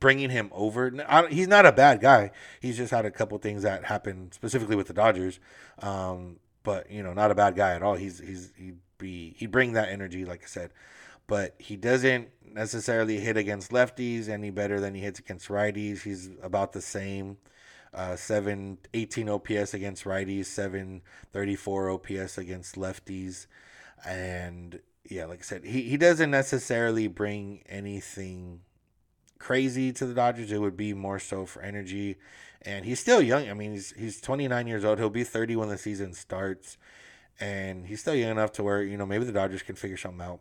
bringing 0.00 0.30
him 0.30 0.48
over. 0.52 0.90
he's 1.28 1.46
not 1.46 1.66
a 1.66 1.72
bad 1.72 2.00
guy. 2.00 2.30
He's 2.60 2.76
just 2.76 2.90
had 2.90 3.04
a 3.04 3.10
couple 3.10 3.36
things 3.38 3.62
that 3.62 3.84
happened 3.84 4.32
specifically 4.34 4.74
with 4.74 4.88
the 4.88 4.94
Dodgers. 4.94 5.38
Um, 5.80 6.38
but 6.62 6.90
you 6.90 7.02
know, 7.02 7.12
not 7.12 7.30
a 7.30 7.34
bad 7.34 7.54
guy 7.54 7.74
at 7.74 7.82
all. 7.82 7.94
He's 7.94 8.18
he's 8.18 8.52
he'd 8.56 8.78
be 8.98 9.34
he'd 9.38 9.50
bring 9.50 9.74
that 9.74 9.88
energy, 9.90 10.24
like 10.24 10.42
I 10.42 10.46
said. 10.46 10.72
But 11.26 11.54
he 11.58 11.76
doesn't 11.76 12.28
necessarily 12.44 13.20
hit 13.20 13.36
against 13.36 13.70
lefties 13.70 14.28
any 14.28 14.50
better 14.50 14.80
than 14.80 14.94
he 14.94 15.00
hits 15.00 15.20
against 15.20 15.48
righties. 15.48 16.02
He's 16.02 16.30
about 16.42 16.72
the 16.72 16.80
same. 16.80 17.36
Uh, 17.92 18.14
7 18.14 18.78
18 18.94 19.28
OPS 19.28 19.74
against 19.74 20.04
righties, 20.04 20.46
7 20.46 21.02
34 21.32 21.90
OPS 21.90 22.38
against 22.38 22.76
lefties. 22.76 23.46
And 24.06 24.80
yeah, 25.08 25.24
like 25.26 25.40
I 25.40 25.42
said, 25.42 25.64
he, 25.64 25.82
he 25.82 25.96
doesn't 25.96 26.30
necessarily 26.30 27.08
bring 27.08 27.62
anything 27.68 28.60
crazy 29.38 29.92
to 29.92 30.06
the 30.06 30.14
Dodgers. 30.14 30.52
It 30.52 30.60
would 30.60 30.76
be 30.76 30.94
more 30.94 31.18
so 31.18 31.46
for 31.46 31.62
energy. 31.62 32.16
And 32.62 32.84
he's 32.84 33.00
still 33.00 33.22
young. 33.22 33.48
I 33.48 33.54
mean, 33.54 33.72
he's 33.72 33.90
he's 33.92 34.20
29 34.20 34.66
years 34.66 34.84
old. 34.84 34.98
He'll 34.98 35.10
be 35.10 35.24
30 35.24 35.56
when 35.56 35.68
the 35.68 35.78
season 35.78 36.14
starts. 36.14 36.76
And 37.40 37.86
he's 37.86 38.00
still 38.00 38.14
young 38.14 38.32
enough 38.32 38.52
to 38.52 38.62
where, 38.62 38.82
you 38.82 38.98
know, 38.98 39.06
maybe 39.06 39.24
the 39.24 39.32
Dodgers 39.32 39.62
can 39.62 39.74
figure 39.74 39.96
something 39.96 40.20
out. 40.20 40.40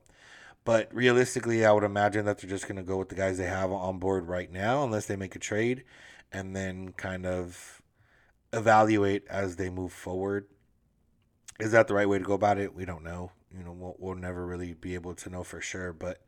But 0.70 0.94
realistically, 0.94 1.66
I 1.66 1.72
would 1.72 1.84
imagine 1.84 2.26
that 2.26 2.38
they're 2.38 2.48
just 2.48 2.68
going 2.68 2.76
to 2.76 2.84
go 2.84 2.98
with 2.98 3.10
the 3.10 3.16
guys 3.16 3.40
they 3.40 3.48
have 3.48 3.72
on 3.72 3.98
board 3.98 4.28
right 4.28 4.52
now, 4.52 4.84
unless 4.84 5.08
they 5.08 5.16
make 5.16 5.36
a 5.36 5.40
trade, 5.40 5.84
and 6.32 6.56
then 6.56 6.90
kind 6.90 7.26
of 7.26 7.82
evaluate 8.54 9.26
as 9.32 9.56
they 9.56 9.72
move 9.72 9.92
forward. 9.92 10.46
Is 11.60 11.72
that 11.72 11.88
the 11.88 11.96
right 11.96 12.08
way 12.08 12.20
to 12.20 12.24
go 12.24 12.34
about 12.36 12.60
it? 12.60 12.76
We 12.76 12.86
don't 12.86 13.04
know. 13.04 13.32
You 13.52 13.64
know, 13.64 13.72
we'll, 13.72 13.96
we'll 13.98 14.16
never 14.16 14.46
really 14.46 14.76
be 14.76 14.94
able 14.94 15.16
to 15.16 15.32
know 15.32 15.42
for 15.44 15.60
sure. 15.60 15.92
But 15.92 16.22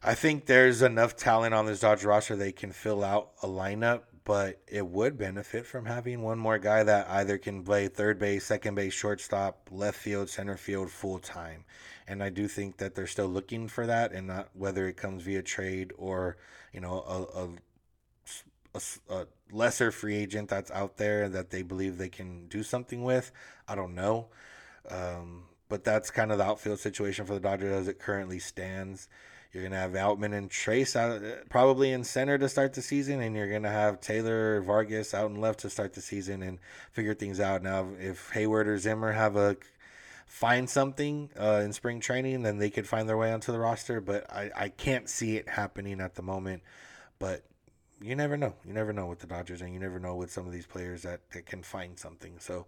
I 0.00 0.14
think 0.14 0.46
there's 0.46 0.80
enough 0.80 1.16
talent 1.16 1.54
on 1.54 1.66
this 1.66 1.80
Dodger 1.80 2.10
roster 2.10 2.36
they 2.36 2.52
can 2.52 2.70
fill 2.70 3.02
out 3.02 3.32
a 3.42 3.48
lineup, 3.48 4.02
but 4.22 4.60
it 4.68 4.86
would 4.86 5.18
benefit 5.18 5.66
from 5.66 5.86
having 5.86 6.22
one 6.22 6.38
more 6.38 6.60
guy 6.60 6.84
that 6.84 7.10
either 7.10 7.38
can 7.38 7.64
play 7.64 7.88
third 7.88 8.20
base, 8.20 8.44
second 8.44 8.76
base, 8.76 8.94
shortstop, 8.94 9.70
left 9.72 9.98
field, 9.98 10.30
center 10.30 10.56
field 10.56 10.88
full 10.88 11.18
time. 11.18 11.64
And 12.06 12.22
I 12.22 12.28
do 12.28 12.48
think 12.48 12.76
that 12.78 12.94
they're 12.94 13.06
still 13.06 13.28
looking 13.28 13.68
for 13.68 13.86
that, 13.86 14.12
and 14.12 14.26
not 14.26 14.48
whether 14.54 14.86
it 14.88 14.96
comes 14.96 15.22
via 15.22 15.42
trade 15.42 15.92
or 15.96 16.36
you 16.72 16.80
know 16.80 17.02
a, 17.06 17.40
a, 17.40 18.78
a, 18.78 19.14
a 19.14 19.26
lesser 19.52 19.90
free 19.90 20.16
agent 20.16 20.48
that's 20.50 20.70
out 20.70 20.96
there 20.96 21.28
that 21.28 21.50
they 21.50 21.62
believe 21.62 21.96
they 21.96 22.08
can 22.08 22.46
do 22.48 22.62
something 22.62 23.04
with. 23.04 23.32
I 23.66 23.74
don't 23.74 23.94
know. 23.94 24.26
Um, 24.90 25.44
but 25.68 25.82
that's 25.84 26.10
kind 26.10 26.30
of 26.30 26.38
the 26.38 26.44
outfield 26.44 26.78
situation 26.78 27.24
for 27.24 27.34
the 27.34 27.40
Dodgers 27.40 27.72
as 27.72 27.88
it 27.88 27.98
currently 27.98 28.38
stands 28.38 29.08
You're 29.52 29.62
going 29.62 29.72
to 29.72 29.78
have 29.78 29.92
Outman 29.92 30.36
and 30.36 30.50
Trayce 30.50 30.96
out, 30.96 31.48
probably 31.48 31.92
in 31.92 32.02
center 32.02 32.36
to 32.38 32.48
start 32.48 32.74
the 32.74 32.82
season, 32.82 33.20
and 33.20 33.36
you're 33.36 33.48
going 33.48 33.62
to 33.62 33.70
have 33.70 34.00
Taylor 34.00 34.60
Vargas 34.62 35.14
out 35.14 35.30
and 35.30 35.40
left 35.40 35.60
to 35.60 35.70
start 35.70 35.94
the 35.94 36.00
season 36.00 36.42
and 36.42 36.58
figure 36.90 37.14
things 37.14 37.38
out. 37.38 37.62
Now, 37.62 37.86
if 38.00 38.32
Heyward 38.32 38.66
or 38.66 38.78
Zimmer 38.78 39.12
have 39.12 39.36
a 39.36 39.56
find 40.26 40.68
something 40.68 41.30
uh, 41.38 41.62
in 41.64 41.72
spring 41.72 42.00
training, 42.00 42.42
then 42.42 42.58
they 42.58 42.70
could 42.70 42.86
find 42.86 43.08
their 43.08 43.16
way 43.16 43.32
onto 43.32 43.52
the 43.52 43.58
roster. 43.58 44.00
But 44.00 44.30
I, 44.30 44.50
I 44.56 44.68
can't 44.68 45.08
see 45.08 45.36
it 45.36 45.48
happening 45.48 46.00
at 46.00 46.14
the 46.14 46.22
moment. 46.22 46.62
But 47.18 47.44
you 48.00 48.14
never 48.16 48.36
know. 48.36 48.54
You 48.66 48.72
never 48.72 48.92
know 48.92 49.06
with 49.06 49.20
the 49.20 49.26
Dodgers, 49.26 49.62
and 49.62 49.72
you 49.72 49.80
never 49.80 49.98
know 49.98 50.14
with 50.14 50.30
some 50.30 50.46
of 50.46 50.52
these 50.52 50.66
players 50.66 51.02
that, 51.02 51.20
that 51.32 51.46
can 51.46 51.62
find 51.62 51.98
something. 51.98 52.38
So 52.38 52.66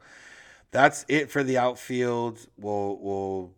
that's 0.70 1.04
it 1.08 1.30
for 1.30 1.42
the 1.42 1.58
outfield. 1.58 2.46
We'll 2.56 2.98
we'll 3.00 3.50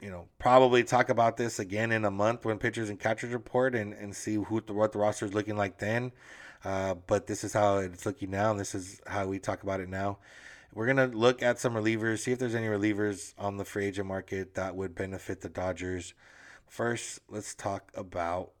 you 0.00 0.10
know 0.10 0.28
probably 0.38 0.84
talk 0.84 1.08
about 1.08 1.36
this 1.36 1.58
again 1.58 1.92
in 1.92 2.04
a 2.04 2.10
month 2.10 2.44
when 2.44 2.58
pitchers 2.58 2.90
and 2.90 2.98
catchers 2.98 3.32
report 3.32 3.74
and, 3.74 3.92
and 3.92 4.14
see 4.14 4.34
who 4.34 4.62
what 4.68 4.92
the 4.92 4.98
roster 4.98 5.24
is 5.24 5.34
looking 5.34 5.56
like 5.56 5.78
then. 5.78 6.12
Uh, 6.64 6.94
but 7.06 7.26
this 7.26 7.42
is 7.42 7.52
how 7.54 7.78
it's 7.78 8.04
looking 8.04 8.30
now, 8.30 8.50
and 8.50 8.60
this 8.60 8.74
is 8.74 9.00
how 9.06 9.26
we 9.26 9.38
talk 9.38 9.62
about 9.62 9.80
it 9.80 9.88
now. 9.88 10.18
We're 10.72 10.86
gonna 10.86 11.08
look 11.08 11.42
at 11.42 11.58
some 11.58 11.74
relievers, 11.74 12.20
see 12.20 12.30
if 12.30 12.38
there's 12.38 12.54
any 12.54 12.68
relievers 12.68 13.34
on 13.36 13.56
the 13.56 13.64
free 13.64 13.86
agent 13.86 14.06
market 14.06 14.54
that 14.54 14.76
would 14.76 14.94
benefit 14.94 15.40
the 15.40 15.48
Dodgers. 15.48 16.14
First, 16.68 17.18
let's 17.28 17.56
talk 17.56 17.90
about 17.92 18.52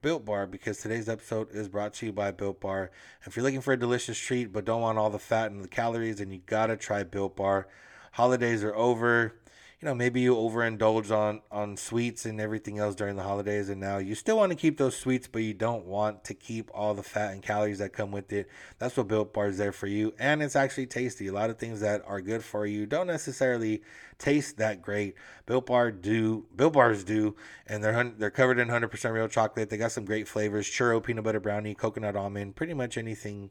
Built 0.00 0.24
Bar 0.24 0.46
because 0.46 0.78
today's 0.78 1.08
episode 1.08 1.50
is 1.50 1.68
brought 1.68 1.94
to 1.94 2.06
you 2.06 2.12
by 2.12 2.30
Built 2.30 2.60
Bar. 2.60 2.92
If 3.26 3.34
you're 3.34 3.42
looking 3.42 3.62
for 3.62 3.72
a 3.72 3.76
delicious 3.76 4.16
treat 4.16 4.52
but 4.52 4.64
don't 4.64 4.80
want 4.80 4.96
all 4.98 5.10
the 5.10 5.18
fat 5.18 5.50
and 5.50 5.64
the 5.64 5.68
calories, 5.68 6.18
then 6.18 6.30
you 6.30 6.40
gotta 6.46 6.76
try 6.76 7.02
Built 7.02 7.34
Bar. 7.34 7.66
Holidays 8.12 8.62
are 8.62 8.74
over 8.76 9.34
you 9.80 9.86
know 9.88 9.94
maybe 9.94 10.20
you 10.20 10.34
overindulge 10.34 11.10
on 11.10 11.40
on 11.50 11.76
sweets 11.76 12.26
and 12.26 12.38
everything 12.40 12.78
else 12.78 12.94
during 12.94 13.16
the 13.16 13.22
holidays 13.22 13.70
and 13.70 13.80
now 13.80 13.96
you 13.96 14.14
still 14.14 14.36
want 14.36 14.50
to 14.50 14.56
keep 14.56 14.76
those 14.76 14.94
sweets 14.94 15.26
but 15.26 15.42
you 15.42 15.54
don't 15.54 15.86
want 15.86 16.22
to 16.22 16.34
keep 16.34 16.70
all 16.74 16.92
the 16.92 17.02
fat 17.02 17.32
and 17.32 17.42
calories 17.42 17.78
that 17.78 17.92
come 17.92 18.10
with 18.10 18.30
it. 18.32 18.48
That's 18.78 18.96
what 18.96 19.08
built 19.08 19.32
bar 19.32 19.48
is 19.48 19.56
there 19.56 19.72
for 19.72 19.86
you 19.86 20.12
and 20.18 20.42
it's 20.42 20.56
actually 20.56 20.86
tasty. 20.86 21.28
A 21.28 21.32
lot 21.32 21.48
of 21.48 21.58
things 21.58 21.80
that 21.80 22.02
are 22.06 22.20
good 22.20 22.44
for 22.44 22.66
you 22.66 22.84
don't 22.84 23.06
necessarily 23.06 23.82
taste 24.18 24.58
that 24.58 24.82
great. 24.82 25.14
Built 25.46 25.66
bar 25.66 25.90
do 25.90 26.46
built 26.54 26.74
bars 26.74 27.02
do 27.02 27.34
and 27.66 27.82
they're 27.82 28.12
they're 28.18 28.30
covered 28.30 28.58
in 28.58 28.68
100% 28.68 29.12
real 29.12 29.28
chocolate. 29.28 29.70
They 29.70 29.78
got 29.78 29.92
some 29.92 30.04
great 30.04 30.28
flavors 30.28 30.68
churro 30.68 31.02
peanut 31.02 31.24
butter 31.24 31.40
brownie 31.40 31.74
coconut 31.74 32.16
almond 32.16 32.54
pretty 32.54 32.74
much 32.74 32.98
anything 32.98 33.50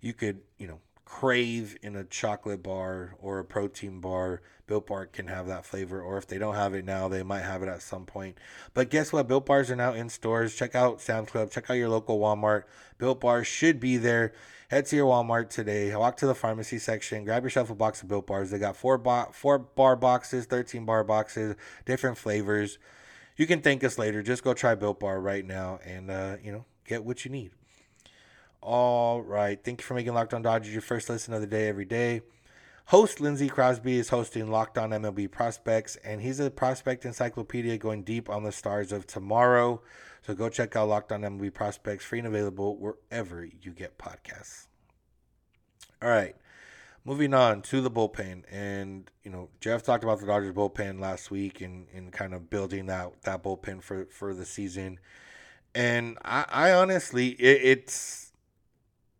you 0.00 0.14
could 0.14 0.40
you 0.58 0.66
know 0.66 0.80
crave 1.10 1.76
in 1.82 1.96
a 1.96 2.04
chocolate 2.04 2.62
bar 2.62 3.16
or 3.20 3.40
a 3.40 3.44
protein 3.44 4.00
bar, 4.00 4.40
Built 4.68 4.86
Bar 4.86 5.06
can 5.06 5.26
have 5.26 5.48
that 5.48 5.66
flavor. 5.66 6.00
Or 6.00 6.16
if 6.16 6.28
they 6.28 6.38
don't 6.38 6.54
have 6.54 6.72
it 6.72 6.84
now, 6.84 7.08
they 7.08 7.24
might 7.24 7.42
have 7.42 7.64
it 7.64 7.68
at 7.68 7.82
some 7.82 8.06
point. 8.06 8.38
But 8.74 8.90
guess 8.90 9.12
what? 9.12 9.26
Built 9.26 9.44
Bars 9.44 9.72
are 9.72 9.76
now 9.76 9.92
in 9.92 10.08
stores. 10.08 10.54
Check 10.54 10.76
out 10.76 11.00
Sam's 11.00 11.28
Club. 11.28 11.50
Check 11.50 11.68
out 11.68 11.74
your 11.74 11.88
local 11.88 12.20
Walmart. 12.20 12.62
Built 12.96 13.20
Bars 13.20 13.48
should 13.48 13.80
be 13.80 13.96
there. 13.96 14.32
Head 14.68 14.86
to 14.86 14.96
your 14.96 15.10
Walmart 15.10 15.50
today. 15.50 15.94
Walk 15.96 16.16
to 16.18 16.26
the 16.28 16.34
pharmacy 16.34 16.78
section. 16.78 17.24
Grab 17.24 17.42
yourself 17.42 17.70
a 17.70 17.74
box 17.74 18.02
of 18.02 18.08
Built 18.08 18.28
Bars. 18.28 18.52
They 18.52 18.60
got 18.60 18.76
four, 18.76 18.96
bo- 18.96 19.30
four 19.32 19.58
bar 19.58 19.96
boxes, 19.96 20.46
13 20.46 20.86
bar 20.86 21.02
boxes, 21.02 21.56
different 21.84 22.16
flavors. 22.16 22.78
You 23.36 23.48
can 23.48 23.62
thank 23.62 23.82
us 23.82 23.98
later. 23.98 24.22
Just 24.22 24.44
go 24.44 24.54
try 24.54 24.76
Built 24.76 25.00
Bar 25.00 25.20
right 25.20 25.44
now 25.44 25.80
and, 25.84 26.10
uh, 26.10 26.36
you 26.40 26.52
know, 26.52 26.64
get 26.86 27.04
what 27.04 27.24
you 27.24 27.32
need. 27.32 27.50
All 28.62 29.22
right. 29.22 29.58
Thank 29.62 29.80
you 29.80 29.84
for 29.84 29.94
making 29.94 30.12
Locked 30.12 30.34
On 30.34 30.42
Dodgers 30.42 30.72
your 30.72 30.82
first 30.82 31.08
listen 31.08 31.32
of 31.32 31.40
the 31.40 31.46
day 31.46 31.68
every 31.68 31.86
day. 31.86 32.20
Host 32.86 33.20
Lindsey 33.20 33.48
Crosby 33.48 33.98
is 33.98 34.08
hosting 34.08 34.50
Locked 34.50 34.76
On 34.76 34.90
MLB 34.90 35.30
Prospects, 35.30 35.96
and 36.04 36.20
he's 36.20 36.40
a 36.40 36.50
prospect 36.50 37.04
encyclopedia 37.04 37.78
going 37.78 38.02
deep 38.02 38.28
on 38.28 38.42
the 38.42 38.52
stars 38.52 38.92
of 38.92 39.06
tomorrow. 39.06 39.80
So 40.26 40.34
go 40.34 40.48
check 40.48 40.76
out 40.76 40.88
Locked 40.88 41.12
On 41.12 41.22
MLB 41.22 41.54
Prospects, 41.54 42.04
free 42.04 42.18
and 42.18 42.28
available 42.28 42.76
wherever 42.76 43.44
you 43.44 43.70
get 43.70 43.96
podcasts. 43.96 44.66
All 46.02 46.10
right. 46.10 46.36
Moving 47.04 47.32
on 47.32 47.62
to 47.62 47.80
the 47.80 47.90
bullpen. 47.90 48.42
And, 48.50 49.10
you 49.22 49.30
know, 49.30 49.48
Jeff 49.60 49.82
talked 49.82 50.04
about 50.04 50.20
the 50.20 50.26
Dodgers 50.26 50.52
bullpen 50.52 51.00
last 51.00 51.30
week 51.30 51.62
and, 51.62 51.86
and 51.94 52.12
kind 52.12 52.34
of 52.34 52.50
building 52.50 52.86
that, 52.86 53.22
that 53.22 53.42
bullpen 53.42 53.82
for, 53.82 54.04
for 54.06 54.34
the 54.34 54.44
season. 54.44 54.98
And 55.74 56.18
I, 56.24 56.44
I 56.48 56.72
honestly, 56.72 57.28
it, 57.28 57.60
it's 57.62 58.29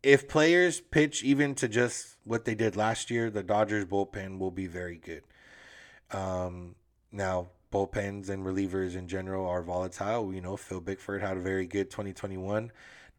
if 0.02 0.28
players 0.28 0.80
pitch 0.80 1.22
even 1.22 1.54
to 1.56 1.68
just 1.68 2.16
what 2.24 2.44
they 2.44 2.54
did 2.54 2.76
last 2.76 3.10
year, 3.10 3.30
the 3.30 3.42
Dodgers 3.42 3.84
bullpen 3.84 4.38
will 4.38 4.50
be 4.50 4.66
very 4.66 4.96
good. 4.96 5.22
Um, 6.10 6.74
now, 7.12 7.48
bullpens 7.72 8.28
and 8.28 8.44
relievers 8.44 8.96
in 8.96 9.08
general 9.08 9.46
are 9.46 9.62
volatile. 9.62 10.32
You 10.32 10.40
know, 10.40 10.56
Phil 10.56 10.80
Bickford 10.80 11.22
had 11.22 11.36
a 11.36 11.40
very 11.40 11.66
good 11.66 11.90
2021, 11.90 12.72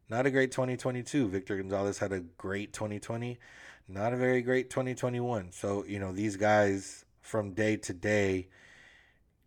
not 0.09 0.25
a 0.25 0.31
great 0.31 0.51
2022. 0.51 1.27
Victor 1.27 1.57
Gonzalez 1.57 1.99
had 1.99 2.11
a 2.11 2.19
great 2.19 2.73
2020, 2.73 3.39
not 3.87 4.13
a 4.13 4.17
very 4.17 4.41
great 4.41 4.69
2021. 4.69 5.51
So, 5.51 5.85
you 5.85 5.99
know, 5.99 6.11
these 6.11 6.35
guys 6.35 7.05
from 7.21 7.53
day 7.53 7.77
to 7.77 7.93
day 7.93 8.49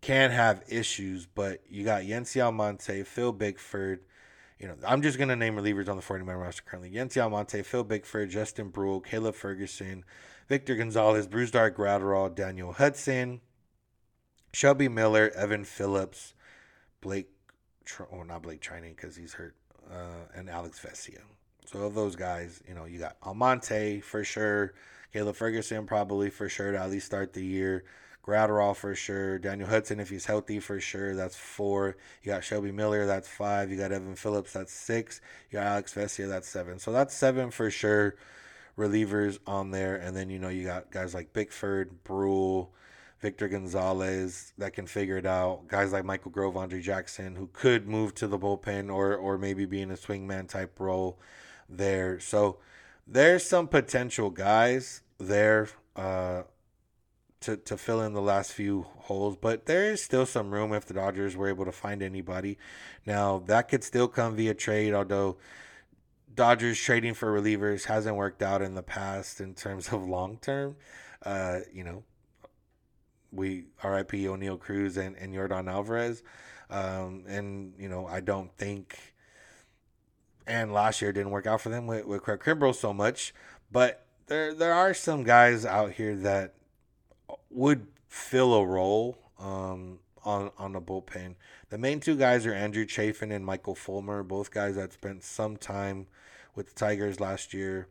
can 0.00 0.30
have 0.30 0.62
issues, 0.68 1.26
but 1.26 1.62
you 1.68 1.84
got 1.84 2.02
Yency 2.02 2.42
Almonte, 2.42 3.02
Phil 3.04 3.32
Bickford, 3.32 4.00
you 4.58 4.68
know, 4.68 4.74
I'm 4.86 5.02
just 5.02 5.18
gonna 5.18 5.36
name 5.36 5.56
relievers 5.56 5.88
on 5.88 5.96
the 5.96 6.02
40 6.02 6.24
man 6.24 6.36
roster 6.36 6.62
currently: 6.64 6.90
Yency 6.90 7.20
Almonte, 7.20 7.62
Phil 7.62 7.84
Bickford, 7.84 8.30
Justin 8.30 8.70
Bruihl, 8.70 9.04
Caleb 9.04 9.34
Ferguson, 9.34 10.04
Victor 10.48 10.76
Gonzalez, 10.76 11.26
Bruce 11.26 11.50
Brusdar 11.50 11.72
Graterol, 11.72 12.34
Daniel 12.34 12.72
Hudson, 12.72 13.40
Shelby 14.52 14.88
Miller, 14.88 15.32
Evan 15.34 15.64
Phillips, 15.64 16.34
Blake, 17.00 17.30
oh 18.12 18.22
not 18.22 18.42
Blake 18.42 18.60
Treinen 18.60 18.94
because 18.94 19.16
he's 19.16 19.34
hurt, 19.34 19.56
uh, 19.90 20.28
and 20.34 20.48
Alex 20.48 20.80
Vesia. 20.80 21.20
So 21.66 21.80
of 21.80 21.94
those 21.94 22.14
guys, 22.14 22.62
you 22.68 22.74
know, 22.74 22.84
you 22.84 22.98
got 22.98 23.16
Almonte 23.22 24.00
for 24.00 24.22
sure, 24.22 24.74
Caleb 25.12 25.36
Ferguson 25.36 25.86
probably 25.86 26.30
for 26.30 26.48
sure 26.48 26.72
to 26.72 26.78
at 26.78 26.90
least 26.90 27.06
start 27.06 27.32
the 27.32 27.44
year. 27.44 27.84
Graterol 28.24 28.74
for 28.74 28.94
sure. 28.94 29.38
Daniel 29.38 29.68
Hudson, 29.68 30.00
if 30.00 30.08
he's 30.08 30.24
healthy, 30.24 30.60
for 30.60 30.80
sure. 30.80 31.14
That's 31.14 31.36
four. 31.36 31.96
You 32.22 32.32
got 32.32 32.44
Shelby 32.44 32.72
Miller, 32.72 33.06
that's 33.06 33.28
five. 33.28 33.70
You 33.70 33.76
got 33.76 33.92
Evan 33.92 34.16
Phillips, 34.16 34.52
that's 34.52 34.72
six. 34.72 35.20
You 35.50 35.58
got 35.58 35.66
Alex 35.66 35.92
Vesia, 35.94 36.28
that's 36.28 36.48
seven. 36.48 36.78
So 36.78 36.92
that's 36.92 37.14
seven 37.14 37.50
for 37.50 37.70
sure 37.70 38.16
relievers 38.78 39.38
on 39.46 39.70
there. 39.70 39.96
And 39.96 40.16
then, 40.16 40.30
you 40.30 40.38
know, 40.38 40.48
you 40.48 40.64
got 40.64 40.90
guys 40.90 41.14
like 41.14 41.32
Bickford, 41.32 42.02
Bruihl, 42.04 42.68
Victor 43.20 43.48
Gonzalez 43.48 44.52
that 44.58 44.72
can 44.72 44.86
figure 44.86 45.16
it 45.16 45.26
out. 45.26 45.68
Guys 45.68 45.92
like 45.92 46.04
Michael 46.04 46.30
Grove, 46.30 46.56
Andre 46.56 46.80
Jackson, 46.80 47.36
who 47.36 47.48
could 47.52 47.86
move 47.86 48.14
to 48.16 48.26
the 48.26 48.38
bullpen 48.38 48.92
or, 48.92 49.14
or 49.14 49.38
maybe 49.38 49.64
be 49.64 49.80
in 49.80 49.90
a 49.90 49.94
swingman 49.94 50.48
type 50.48 50.78
role 50.78 51.18
there. 51.68 52.20
So 52.20 52.58
there's 53.06 53.44
some 53.44 53.68
potential 53.68 54.30
guys 54.30 55.02
there. 55.18 55.68
Uh, 55.96 56.42
to, 57.44 57.56
to 57.56 57.76
fill 57.76 58.00
in 58.00 58.12
the 58.12 58.22
last 58.22 58.52
few 58.52 58.82
holes, 58.82 59.36
but 59.40 59.66
there 59.66 59.84
is 59.84 60.02
still 60.02 60.26
some 60.26 60.50
room 60.50 60.72
if 60.72 60.86
the 60.86 60.94
Dodgers 60.94 61.36
were 61.36 61.48
able 61.48 61.64
to 61.64 61.72
find 61.72 62.02
anybody. 62.02 62.58
Now, 63.06 63.42
that 63.46 63.68
could 63.68 63.84
still 63.84 64.08
come 64.08 64.36
via 64.36 64.54
trade, 64.54 64.94
although 64.94 65.36
Dodgers 66.34 66.78
trading 66.80 67.14
for 67.14 67.32
relievers 67.32 67.84
hasn't 67.84 68.16
worked 68.16 68.42
out 68.42 68.62
in 68.62 68.74
the 68.74 68.82
past 68.82 69.40
in 69.40 69.54
terms 69.54 69.88
of 69.92 70.06
long 70.06 70.38
term. 70.38 70.76
Uh, 71.24 71.60
you 71.72 71.84
know, 71.84 72.02
we 73.30 73.64
RIP 73.82 74.12
Oneil 74.12 74.58
Cruz 74.58 74.96
and, 74.96 75.16
and 75.16 75.34
Yordan 75.34 75.70
Alvarez. 75.70 76.22
Um, 76.70 77.24
and, 77.28 77.74
you 77.78 77.88
know, 77.88 78.06
I 78.06 78.20
don't 78.20 78.54
think, 78.56 78.96
and 80.46 80.72
last 80.72 81.02
year 81.02 81.12
didn't 81.12 81.30
work 81.30 81.46
out 81.46 81.60
for 81.60 81.68
them 81.68 81.86
with, 81.86 82.06
with 82.06 82.22
Craig 82.22 82.40
Kimbrel 82.40 82.74
so 82.74 82.92
much, 82.92 83.34
but 83.70 84.06
there, 84.26 84.54
there 84.54 84.72
are 84.72 84.94
some 84.94 85.22
guys 85.24 85.66
out 85.66 85.92
here 85.92 86.16
that 86.16 86.54
would 87.50 87.86
fill 88.08 88.54
a 88.54 88.66
role 88.66 89.18
um, 89.38 89.98
on 90.24 90.50
on 90.58 90.72
the 90.72 90.80
bullpen. 90.80 91.34
The 91.70 91.78
main 91.78 92.00
two 92.00 92.16
guys 92.16 92.46
are 92.46 92.54
Andrew 92.54 92.86
Chafin 92.86 93.32
and 93.32 93.44
Michael 93.44 93.74
Fulmer, 93.74 94.22
both 94.22 94.50
guys 94.50 94.76
that 94.76 94.92
spent 94.92 95.22
some 95.22 95.56
time 95.56 96.06
with 96.54 96.68
the 96.68 96.74
Tigers 96.74 97.20
last 97.20 97.52
year. 97.52 97.88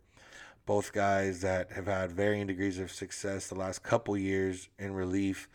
Both 0.65 0.93
guys 0.93 1.41
that 1.41 1.73
have 1.73 1.87
had 1.87 2.13
varying 2.13 2.47
degrees 2.47 2.79
of 2.79 2.89
success 2.89 3.47
the 3.47 3.55
last 3.55 3.83
couple 3.83 4.15
years 4.15 4.69
in 4.79 4.93
relief. 4.93 5.49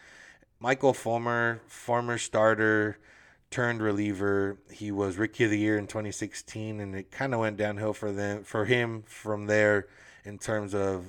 Michael 0.61 0.93
Fulmer, 0.93 1.63
former 1.67 2.19
starter 2.19 2.99
turned 3.51 3.81
reliever. 3.81 4.59
He 4.71 4.91
was 4.93 5.17
rookie 5.17 5.45
of 5.45 5.51
the 5.51 5.59
year 5.59 5.79
in 5.79 5.87
2016, 5.87 6.81
and 6.81 6.95
it 6.95 7.11
kind 7.11 7.33
of 7.33 7.41
went 7.41 7.57
downhill 7.57 7.95
for 7.95 8.13
them 8.13 8.45
for 8.45 8.67
him 8.67 9.03
from 9.07 9.47
there 9.47 9.87
in 10.25 10.39
terms 10.39 10.75
of 10.75 11.09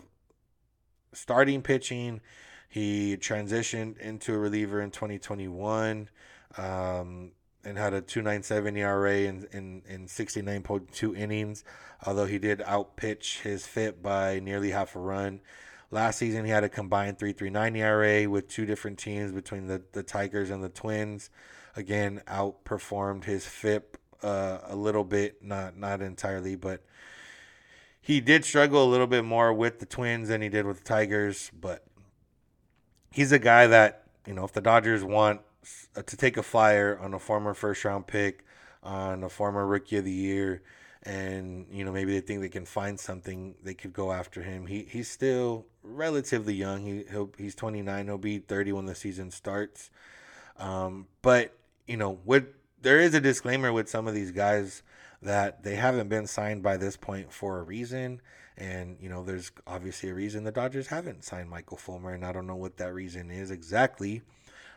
starting 1.12 1.62
pitching 1.62 2.22
he 2.70 3.18
transitioned 3.18 3.98
into 3.98 4.34
a 4.34 4.38
reliever 4.38 4.80
in 4.80 4.92
2021 4.92 6.08
um, 6.58 7.32
and 7.66 7.78
had 7.78 7.94
a 7.94 8.02
2.97 8.02 8.78
ERA 8.78 9.18
in, 9.22 9.48
in, 9.52 9.82
in 9.90 10.06
69.2 10.06 11.18
innings, 11.18 11.64
although 12.06 12.26
he 12.26 12.38
did 12.38 12.62
outpitch 12.62 13.42
his 13.42 13.66
FIP 13.66 14.02
by 14.04 14.40
nearly 14.40 14.70
half 14.70 14.96
a 14.96 15.00
run. 15.00 15.42
Last 15.92 16.20
season, 16.20 16.46
he 16.46 16.52
had 16.52 16.64
a 16.64 16.70
combined 16.70 17.18
3.39 17.18 17.78
ERA 17.78 18.30
with 18.30 18.48
two 18.48 18.68
different 18.68 19.00
teams 19.00 19.32
between 19.32 19.66
the, 19.66 19.82
the 19.94 20.04
Tigers 20.04 20.52
and 20.52 20.64
the 20.64 20.70
Twins. 20.70 21.32
again 21.76 22.22
outperformed 22.28 23.24
his 23.24 23.48
FIP 23.48 23.98
uh, 24.22 24.60
a 24.66 24.76
little 24.76 25.04
bit, 25.04 25.44
not 25.44 25.78
not 25.78 26.02
entirely, 26.02 26.56
but 26.56 26.84
he 28.02 28.22
did 28.22 28.46
struggle 28.46 28.84
a 28.84 28.90
little 28.90 29.08
bit 29.08 29.24
more 29.24 29.54
with 29.54 29.80
the 29.80 29.86
Twins 29.86 30.30
than 30.30 30.42
he 30.42 30.50
did 30.50 30.66
with 30.66 30.80
the 30.80 30.84
Tigers. 30.84 31.52
But 31.60 31.86
he's 33.12 33.32
a 33.32 33.39
guy 33.39 33.67
that 33.67 34.04
you 34.26 34.34
know 34.34 34.43
if 34.43 34.54
the 34.54 34.62
Dodgers 34.62 35.04
want 35.04 35.41
to 35.93 36.17
take 36.17 36.38
a 36.38 36.43
flyer 36.43 36.98
on 37.00 37.13
a 37.13 37.19
former 37.19 37.54
first 37.54 37.84
round 37.86 38.08
pick, 38.08 38.45
on 38.84 39.24
a 39.24 39.30
former 39.30 39.65
Rookie 39.65 39.98
of 39.98 40.06
the 40.06 40.12
Year 40.12 40.62
and 41.04 41.65
you 41.72 41.86
know 41.86 41.91
maybe 41.91 42.12
they 42.12 42.26
think 42.26 42.41
they 42.41 42.50
can 42.50 42.65
find 42.65 43.00
something 43.00 43.56
they 43.63 43.74
could 43.74 43.93
go 43.93 44.12
after 44.12 44.41
him. 44.41 44.65
He 44.65 44.86
he's 44.89 45.10
still 45.10 45.65
relatively 45.84 46.54
young. 46.54 46.86
He 46.86 47.06
he's 47.38 47.56
29 47.56 48.06
he'll 48.06 48.17
be 48.17 48.39
30 48.39 48.74
when 48.74 48.86
the 48.86 48.95
season 48.95 49.32
starts. 49.32 49.89
Um, 50.58 51.08
but 51.22 51.56
you 51.88 51.98
know 51.98 52.19
with 52.26 52.48
there 52.82 53.00
is 53.00 53.13
a 53.13 53.22
disclaimer 53.22 53.72
with 53.72 53.89
some 53.89 54.08
of 54.08 54.13
these 54.13 54.32
guys 54.32 54.84
that 55.22 55.63
they 55.63 55.76
haven't 55.76 56.10
been 56.10 56.28
signed 56.28 56.63
by 56.63 56.78
this 56.78 56.98
point 56.98 57.32
for 57.32 57.60
a 57.60 57.63
reason 57.63 58.22
and 58.60 58.98
you 59.00 59.10
know 59.10 59.24
there's 59.24 59.52
obviously 59.65 60.10
a 60.10 60.13
reason 60.13 60.43
the 60.43 60.52
Dodgers 60.52 60.88
haven't 60.88 61.24
signed 61.24 61.50
Michael 61.50 61.78
Fulmer 61.78 62.13
and 62.13 62.26
I 62.26 62.32
don't 62.32 62.48
know 62.48 62.56
what 62.56 62.78
that 62.78 62.93
reason 62.93 63.32
is 63.32 63.50
exactly 63.50 64.22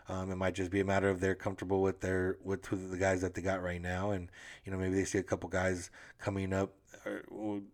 um, 0.09 0.31
it 0.31 0.37
might 0.37 0.55
just 0.55 0.71
be 0.71 0.81
a 0.81 0.85
matter 0.85 1.09
of 1.09 1.21
they're 1.21 1.35
comfortable 1.35 1.81
with 1.81 2.01
their 2.01 2.37
with 2.43 2.63
the 2.63 2.97
guys 2.97 3.21
that 3.21 3.35
they 3.35 3.43
got 3.43 3.63
right 3.63 3.81
now, 3.81 4.11
and 4.11 4.31
you 4.65 4.73
know 4.73 4.79
maybe 4.79 4.95
they 4.95 5.05
see 5.05 5.19
a 5.19 5.23
couple 5.23 5.49
guys 5.49 5.91
coming 6.19 6.53
up. 6.53 6.73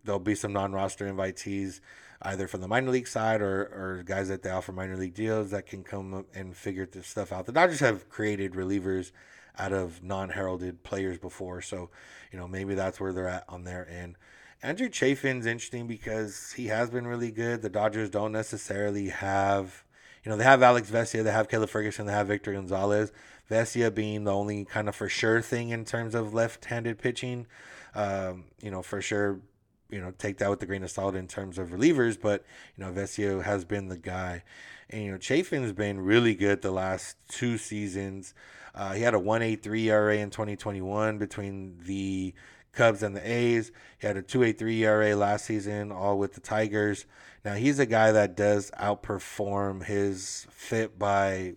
There'll 0.03 0.19
be 0.19 0.35
some 0.35 0.53
non-roster 0.53 1.11
invitees, 1.11 1.81
either 2.21 2.47
from 2.47 2.61
the 2.61 2.67
minor 2.67 2.91
league 2.91 3.07
side 3.07 3.41
or, 3.41 3.63
or 3.63 4.03
guys 4.05 4.27
that 4.29 4.43
they 4.43 4.49
offer 4.49 4.71
minor 4.71 4.97
league 4.97 5.13
deals 5.13 5.51
that 5.51 5.65
can 5.65 5.83
come 5.83 6.13
up 6.13 6.25
and 6.33 6.55
figure 6.55 6.85
this 6.85 7.07
stuff 7.07 7.31
out. 7.31 7.45
The 7.45 7.51
Dodgers 7.51 7.79
have 7.79 8.09
created 8.09 8.53
relievers 8.53 9.11
out 9.57 9.73
of 9.73 10.03
non-heralded 10.03 10.83
players 10.83 11.17
before, 11.17 11.61
so 11.61 11.89
you 12.31 12.37
know 12.37 12.47
maybe 12.47 12.75
that's 12.75 12.99
where 12.99 13.11
they're 13.11 13.27
at 13.27 13.45
on 13.49 13.63
their 13.63 13.89
end. 13.89 14.17
Andrew 14.61 14.89
Chafin's 14.89 15.45
interesting 15.45 15.87
because 15.87 16.53
he 16.53 16.67
has 16.67 16.89
been 16.89 17.07
really 17.07 17.31
good. 17.31 17.61
The 17.61 17.69
Dodgers 17.69 18.09
don't 18.09 18.31
necessarily 18.31 19.09
have 19.09 19.85
you 20.23 20.29
know, 20.29 20.37
they 20.37 20.43
have 20.43 20.61
Alex 20.61 20.89
Vesia, 20.89 21.23
they 21.23 21.31
have 21.31 21.47
Caleb 21.47 21.69
Ferguson, 21.69 22.05
they 22.05 22.13
have 22.13 22.27
Victor 22.27 22.53
Gonzalez. 22.53 23.11
Vesia 23.49 23.93
being 23.93 24.25
the 24.25 24.33
only 24.33 24.65
kind 24.65 24.87
of 24.87 24.95
for 24.95 25.09
sure 25.09 25.41
thing 25.41 25.69
in 25.69 25.85
terms 25.85 26.13
of 26.13 26.33
left-handed 26.33 26.99
pitching. 26.99 27.47
Um, 27.95 28.45
you 28.61 28.69
know, 28.69 28.83
for 28.83 29.01
sure, 29.01 29.39
you 29.89 29.99
know, 29.99 30.11
take 30.17 30.37
that 30.37 30.49
with 30.49 30.61
a 30.61 30.65
grain 30.65 30.83
of 30.83 30.91
salt 30.91 31.15
in 31.15 31.27
terms 31.27 31.57
of 31.57 31.69
relievers, 31.69 32.19
but 32.19 32.45
you 32.77 32.83
know, 32.83 32.91
Vesia 32.91 33.43
has 33.43 33.65
been 33.65 33.87
the 33.87 33.97
guy. 33.97 34.43
And 34.89 35.03
you 35.03 35.11
know, 35.11 35.17
Chafin's 35.17 35.71
been 35.71 35.99
really 35.99 36.35
good 36.35 36.61
the 36.61 36.71
last 36.71 37.17
two 37.29 37.57
seasons. 37.57 38.33
Uh, 38.75 38.93
he 38.93 39.01
had 39.01 39.15
a 39.15 39.19
1.83 39.19 39.85
ERA 39.85 40.17
in 40.17 40.29
2021 40.29 41.17
between 41.17 41.79
the 41.85 42.35
Cubs 42.71 43.03
and 43.03 43.15
the 43.15 43.29
A's. 43.29 43.71
He 43.99 44.07
had 44.07 44.17
a 44.17 44.21
2.83 44.21 44.79
ERA 44.79 45.15
last 45.15 45.45
season, 45.45 45.91
all 45.91 46.17
with 46.17 46.33
the 46.33 46.41
Tigers. 46.41 47.05
Now 47.43 47.53
he's 47.53 47.79
a 47.79 47.85
guy 47.85 48.11
that 48.11 48.35
does 48.35 48.71
outperform 48.71 49.85
his 49.85 50.47
FIP 50.49 50.99
by 50.99 51.55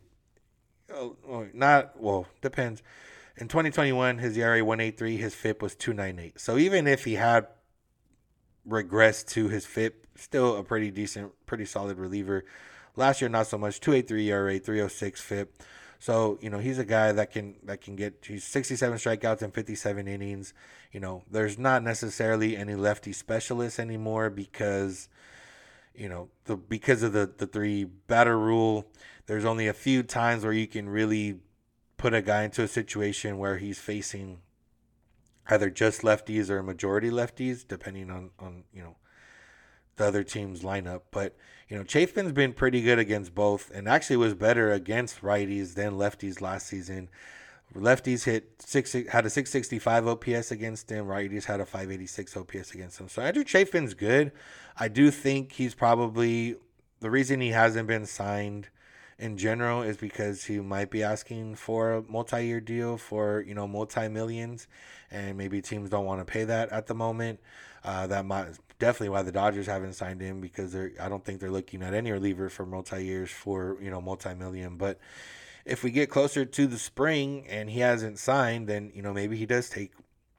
oh, 0.93 1.17
oh 1.29 1.49
not 1.53 2.01
well 2.01 2.27
depends. 2.41 2.83
In 3.37 3.49
2021, 3.49 4.19
his 4.19 4.37
ERA 4.37 4.63
183, 4.63 5.17
his 5.17 5.35
FIP 5.35 5.63
was 5.63 5.75
298. 5.75 6.39
So 6.39 6.59
even 6.59 6.87
if 6.87 7.05
he 7.05 7.15
had 7.15 7.47
regressed 8.69 9.29
to 9.29 9.49
his 9.49 9.65
FIP, 9.65 10.07
still 10.17 10.57
a 10.57 10.63
pretty 10.63 10.91
decent, 10.91 11.33
pretty 11.47 11.65
solid 11.65 11.99
reliever. 11.99 12.45
Last 12.95 13.23
year, 13.23 13.31
not 13.31 13.47
so 13.47 13.57
much. 13.57 13.81
283 13.81 14.31
ERA, 14.31 14.59
306 14.59 15.21
FIP. 15.21 15.63
So 16.03 16.37
you 16.43 16.51
know 16.51 16.59
he's 16.59 16.81
a 16.81 16.85
guy 16.85 17.13
that 17.13 17.31
can 17.31 17.55
that 17.63 17.81
can 17.81 17.95
get 17.95 18.25
he's 18.27 18.43
67 18.43 18.99
strikeouts 18.99 19.41
and 19.41 19.55
57 19.55 20.09
innings. 20.09 20.53
You 20.91 20.99
know 20.99 21.23
there's 21.31 21.61
not 21.61 21.85
necessarily 21.85 22.57
any 22.57 22.75
lefty 22.75 23.13
specialists 23.13 23.79
anymore 23.79 24.29
because 24.29 25.09
you 25.95 26.09
know, 26.09 26.29
the 26.47 26.57
because 26.57 27.05
of 27.05 27.13
the 27.13 27.31
the 27.37 27.47
three 27.47 27.85
batter 27.85 28.37
rule, 28.37 28.87
there's 29.27 29.45
only 29.45 29.69
a 29.69 29.73
few 29.73 30.03
times 30.03 30.43
where 30.43 30.53
you 30.53 30.67
can 30.67 30.89
really 30.89 31.39
put 31.99 32.15
a 32.15 32.21
guy 32.21 32.43
into 32.43 32.65
a 32.65 32.69
situation 32.69 33.39
where 33.39 33.59
he's 33.59 33.79
facing 33.79 34.41
either 35.49 35.71
just 35.71 36.03
lefties 36.03 36.51
or 36.51 36.65
majority 36.65 37.11
lefties, 37.11 37.65
depending 37.67 38.11
on 38.11 38.31
on 38.41 38.65
you 38.73 38.83
know 38.83 38.97
the 39.97 40.07
other 40.07 40.23
team's 40.23 40.63
lineup. 40.63 41.03
But 41.11 41.37
you 41.69 41.77
know, 41.77 41.85
Chafin's 41.85 42.33
been 42.33 42.53
pretty 42.53 42.83
good 42.83 42.99
against 42.99 43.35
both, 43.35 43.71
and 43.75 43.89
actually 43.89 44.17
was 44.17 44.35
better 44.35 44.73
against 44.73 45.23
righties 45.23 45.75
than 45.75 45.93
lefties 45.93 46.41
last 46.41 46.67
season. 46.67 47.09
Lefties 47.75 48.25
hit 48.25 48.51
six 48.59 48.93
had 48.93 49.25
a 49.25 49.31
665 49.31 50.07
OPS 50.07 50.51
against 50.51 50.91
him. 50.91 51.07
Righties 51.07 51.45
had 51.45 51.61
a 51.61 51.65
586 51.65 52.37
OPS 52.37 52.75
against 52.75 53.01
him. 53.01 53.09
So 53.09 53.23
Andrew 53.23 53.45
Chafin's 53.45 53.95
good. 53.95 54.33
I 54.79 54.89
do 54.89 55.11
think 55.11 55.53
he's 55.53 55.75
probably 55.75 56.57
the 57.01 57.11
reason 57.11 57.41
he 57.41 57.49
hasn't 57.49 57.89
been 57.89 58.07
signed 58.07 58.69
in 59.19 59.37
general 59.37 59.83
is 59.83 59.97
because 59.97 60.45
he 60.45 60.61
might 60.61 60.91
be 60.91 61.03
asking 61.03 61.55
for 61.55 61.93
a 61.93 62.03
multi-year 62.03 62.61
deal 62.61 62.97
for 62.97 63.41
you 63.47 63.55
know 63.55 63.67
multi 63.67 64.09
millions, 64.09 64.67
and 65.11 65.39
maybe 65.39 65.63
teams 65.63 65.89
don't 65.89 66.05
want 66.05 66.21
to 66.21 66.31
pay 66.31 66.45
that 66.45 66.69
at 66.71 66.87
the 66.87 66.95
moment. 66.95 67.41
Uh, 67.85 68.07
that 68.07 68.25
might 68.25 68.59
definitely 68.83 69.11
why 69.11 69.23
the 69.23 69.31
Dodgers 69.31 69.67
haven't 69.67 69.93
signed 69.93 70.21
him 70.21 70.41
because 70.41 70.73
they're 70.73 70.91
I 71.01 71.09
don't 71.09 71.25
think 71.25 71.39
they're 71.39 71.53
looking 71.53 71.85
at 71.85 71.95
any 71.95 72.11
reliever 72.11 72.49
for 72.49 72.67
multi 72.67 73.05
years 73.05 73.31
for 73.31 73.79
you 73.81 73.91
know 73.93 74.01
multi 74.01 74.35
million, 74.35 74.77
but 74.77 74.99
if 75.65 75.85
we 75.85 75.93
get 75.93 76.11
closer 76.11 76.45
to 76.45 76.67
the 76.67 76.79
spring 76.79 77.47
and 77.49 77.71
he 77.71 77.79
hasn't 77.79 78.19
signed, 78.19 78.67
then 78.67 78.91
you 78.93 79.01
know 79.01 79.13
maybe 79.13 79.37
he 79.37 79.47
does 79.47 79.71
take 79.71 79.93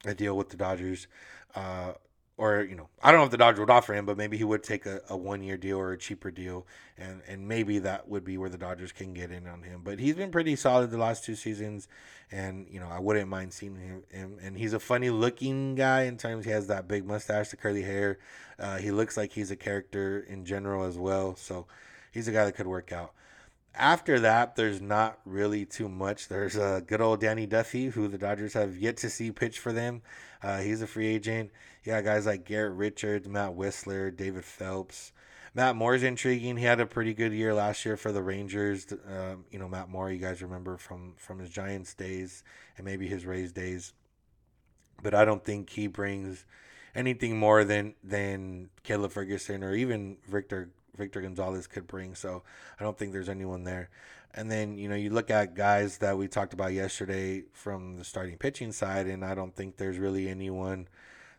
a 0.04 0.14
deal 0.14 0.36
with 0.36 0.50
the 0.50 0.58
Dodgers. 0.58 1.06
Uh, 1.54 1.94
or 2.36 2.62
you 2.62 2.74
know, 2.74 2.88
I 3.02 3.10
don't 3.10 3.20
know 3.20 3.26
if 3.26 3.30
the 3.30 3.36
Dodgers 3.36 3.60
would 3.60 3.70
offer 3.70 3.94
him, 3.94 4.06
but 4.06 4.16
maybe 4.16 4.36
he 4.36 4.44
would 4.44 4.62
take 4.62 4.86
a, 4.86 5.00
a 5.08 5.16
one 5.16 5.42
year 5.42 5.56
deal 5.56 5.78
or 5.78 5.92
a 5.92 5.98
cheaper 5.98 6.30
deal, 6.30 6.66
and 6.98 7.22
and 7.28 7.46
maybe 7.46 7.78
that 7.80 8.08
would 8.08 8.24
be 8.24 8.38
where 8.38 8.50
the 8.50 8.58
Dodgers 8.58 8.92
can 8.92 9.14
get 9.14 9.30
in 9.30 9.46
on 9.46 9.62
him. 9.62 9.82
But 9.84 9.98
he's 9.98 10.16
been 10.16 10.30
pretty 10.30 10.56
solid 10.56 10.90
the 10.90 10.98
last 10.98 11.24
two 11.24 11.36
seasons, 11.36 11.86
and 12.32 12.66
you 12.68 12.80
know 12.80 12.88
I 12.88 12.98
wouldn't 12.98 13.28
mind 13.28 13.52
seeing 13.52 13.76
him. 13.76 14.02
him 14.10 14.38
and 14.42 14.56
he's 14.58 14.72
a 14.72 14.80
funny 14.80 15.10
looking 15.10 15.76
guy 15.76 16.02
in 16.02 16.16
terms 16.16 16.44
he 16.44 16.50
has 16.50 16.66
that 16.66 16.88
big 16.88 17.06
mustache, 17.06 17.50
the 17.50 17.56
curly 17.56 17.82
hair. 17.82 18.18
Uh, 18.58 18.78
he 18.78 18.90
looks 18.90 19.16
like 19.16 19.32
he's 19.32 19.50
a 19.50 19.56
character 19.56 20.20
in 20.28 20.44
general 20.44 20.84
as 20.84 20.98
well, 20.98 21.36
so 21.36 21.66
he's 22.12 22.28
a 22.28 22.32
guy 22.32 22.44
that 22.44 22.56
could 22.56 22.66
work 22.66 22.92
out 22.92 23.12
after 23.76 24.20
that, 24.20 24.54
there's 24.56 24.80
not 24.80 25.18
really 25.24 25.64
too 25.64 25.88
much. 25.88 26.28
There's 26.28 26.56
a 26.56 26.64
uh, 26.64 26.80
good 26.80 27.00
old 27.00 27.20
Danny 27.20 27.46
Duffy, 27.46 27.86
who 27.86 28.08
the 28.08 28.18
Dodgers 28.18 28.54
have 28.54 28.76
yet 28.76 28.96
to 28.98 29.10
see 29.10 29.32
pitch 29.32 29.58
for 29.58 29.72
them. 29.72 30.02
Uh, 30.42 30.58
he's 30.60 30.82
a 30.82 30.86
free 30.86 31.08
agent. 31.08 31.50
Yeah, 31.84 32.00
guys 32.00 32.24
like 32.24 32.44
Garrett 32.46 32.74
Richards, 32.76 33.28
Matt 33.28 33.52
Wisler, 33.52 34.14
David 34.14 34.44
Phelps. 34.44 35.12
Matt 35.54 35.76
Moore's 35.76 36.02
intriguing. 36.02 36.56
He 36.56 36.64
had 36.64 36.80
a 36.80 36.86
pretty 36.86 37.14
good 37.14 37.32
year 37.32 37.54
last 37.54 37.84
year 37.84 37.96
for 37.96 38.10
the 38.10 38.22
Rangers. 38.22 38.92
Um, 38.92 39.44
you 39.50 39.58
know, 39.58 39.68
Matt 39.68 39.88
Moore, 39.88 40.10
you 40.10 40.18
guys 40.18 40.42
remember 40.42 40.78
from 40.78 41.14
from 41.16 41.38
his 41.38 41.50
Giants 41.50 41.94
days 41.94 42.42
and 42.76 42.84
maybe 42.84 43.06
his 43.06 43.26
Rays 43.26 43.52
days. 43.52 43.92
But 45.02 45.14
I 45.14 45.24
don't 45.24 45.44
think 45.44 45.70
he 45.70 45.86
brings 45.86 46.46
anything 46.94 47.38
more 47.38 47.64
than 47.64 47.94
than 48.02 48.70
Caleb 48.82 49.12
Ferguson 49.12 49.62
or 49.62 49.74
even 49.74 50.16
Victor 50.26 50.70
Victor 50.96 51.20
Gonzalez 51.20 51.66
could 51.66 51.86
bring. 51.86 52.14
So 52.14 52.42
I 52.80 52.82
don't 52.82 52.98
think 52.98 53.12
there's 53.12 53.28
anyone 53.28 53.64
there. 53.64 53.90
And 54.36 54.50
then, 54.50 54.78
you 54.78 54.88
know, 54.88 54.96
you 54.96 55.10
look 55.10 55.30
at 55.30 55.54
guys 55.54 55.98
that 55.98 56.18
we 56.18 56.26
talked 56.26 56.54
about 56.54 56.72
yesterday 56.72 57.44
from 57.52 57.98
the 57.98 58.04
starting 58.04 58.36
pitching 58.36 58.72
side, 58.72 59.06
and 59.06 59.24
I 59.24 59.34
don't 59.36 59.54
think 59.54 59.76
there's 59.76 59.98
really 59.98 60.28
anyone 60.28 60.88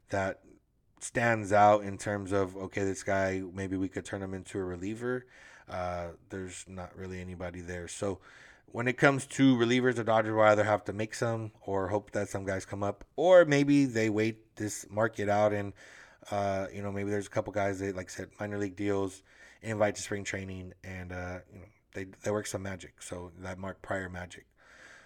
that 0.09 0.41
stands 0.99 1.51
out 1.51 1.83
in 1.83 1.97
terms 1.97 2.31
of, 2.31 2.55
okay, 2.57 2.83
this 2.83 3.03
guy, 3.03 3.43
maybe 3.53 3.77
we 3.77 3.87
could 3.87 4.05
turn 4.05 4.21
him 4.21 4.33
into 4.33 4.59
a 4.59 4.63
reliever. 4.63 5.25
Uh, 5.69 6.09
there's 6.29 6.65
not 6.67 6.95
really 6.95 7.19
anybody 7.21 7.61
there. 7.61 7.87
So 7.87 8.19
when 8.67 8.87
it 8.87 8.97
comes 8.97 9.25
to 9.27 9.55
relievers, 9.55 9.95
the 9.95 10.03
Dodgers 10.03 10.33
will 10.33 10.41
either 10.41 10.63
have 10.63 10.83
to 10.85 10.93
make 10.93 11.13
some 11.13 11.51
or 11.61 11.87
hope 11.87 12.11
that 12.11 12.29
some 12.29 12.45
guys 12.45 12.65
come 12.65 12.83
up, 12.83 13.03
or 13.15 13.45
maybe 13.45 13.85
they 13.85 14.09
wait 14.09 14.55
this 14.55 14.85
market 14.89 15.29
out 15.29 15.53
and, 15.53 15.73
uh, 16.31 16.67
you 16.73 16.81
know, 16.81 16.91
maybe 16.91 17.09
there's 17.09 17.27
a 17.27 17.29
couple 17.29 17.53
guys 17.53 17.79
that, 17.79 17.95
like 17.95 18.09
I 18.09 18.13
said, 18.13 18.29
minor 18.39 18.57
league 18.57 18.75
deals 18.75 19.21
invite 19.65 19.95
to 19.95 20.01
spring 20.01 20.23
training, 20.23 20.73
and 20.83 21.11
uh, 21.11 21.39
you 21.51 21.59
know 21.59 21.65
they 21.93 22.05
they 22.23 22.31
work 22.31 22.47
some 22.47 22.63
magic. 22.63 23.01
So 23.01 23.31
that 23.39 23.57
Mark 23.57 23.81
Prior 23.81 24.09
magic. 24.09 24.45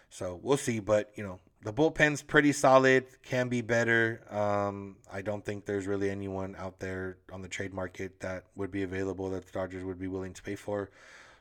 So 0.10 0.40
we'll 0.42 0.58
see, 0.58 0.80
but 0.80 1.12
you 1.16 1.24
know 1.24 1.40
the 1.64 1.74
bullpen's 1.74 2.22
pretty 2.22 2.52
solid. 2.52 3.06
Can 3.24 3.50
be 3.50 3.62
better. 3.62 4.22
Um, 4.30 4.98
I 5.12 5.22
don't 5.22 5.44
think 5.44 5.66
there's 5.66 5.88
really 5.88 6.10
anyone 6.10 6.56
out 6.58 6.80
there 6.80 7.18
on 7.32 7.42
the 7.42 7.50
trade 7.50 7.74
market 7.74 8.20
that 8.22 8.46
would 8.56 8.72
be 8.72 8.84
available 8.84 9.30
that 9.32 9.46
the 9.46 9.52
Dodgers 9.52 9.84
would 9.84 10.00
be 10.00 10.08
willing 10.08 10.34
to 10.34 10.42
pay 10.42 10.56
for. 10.56 10.90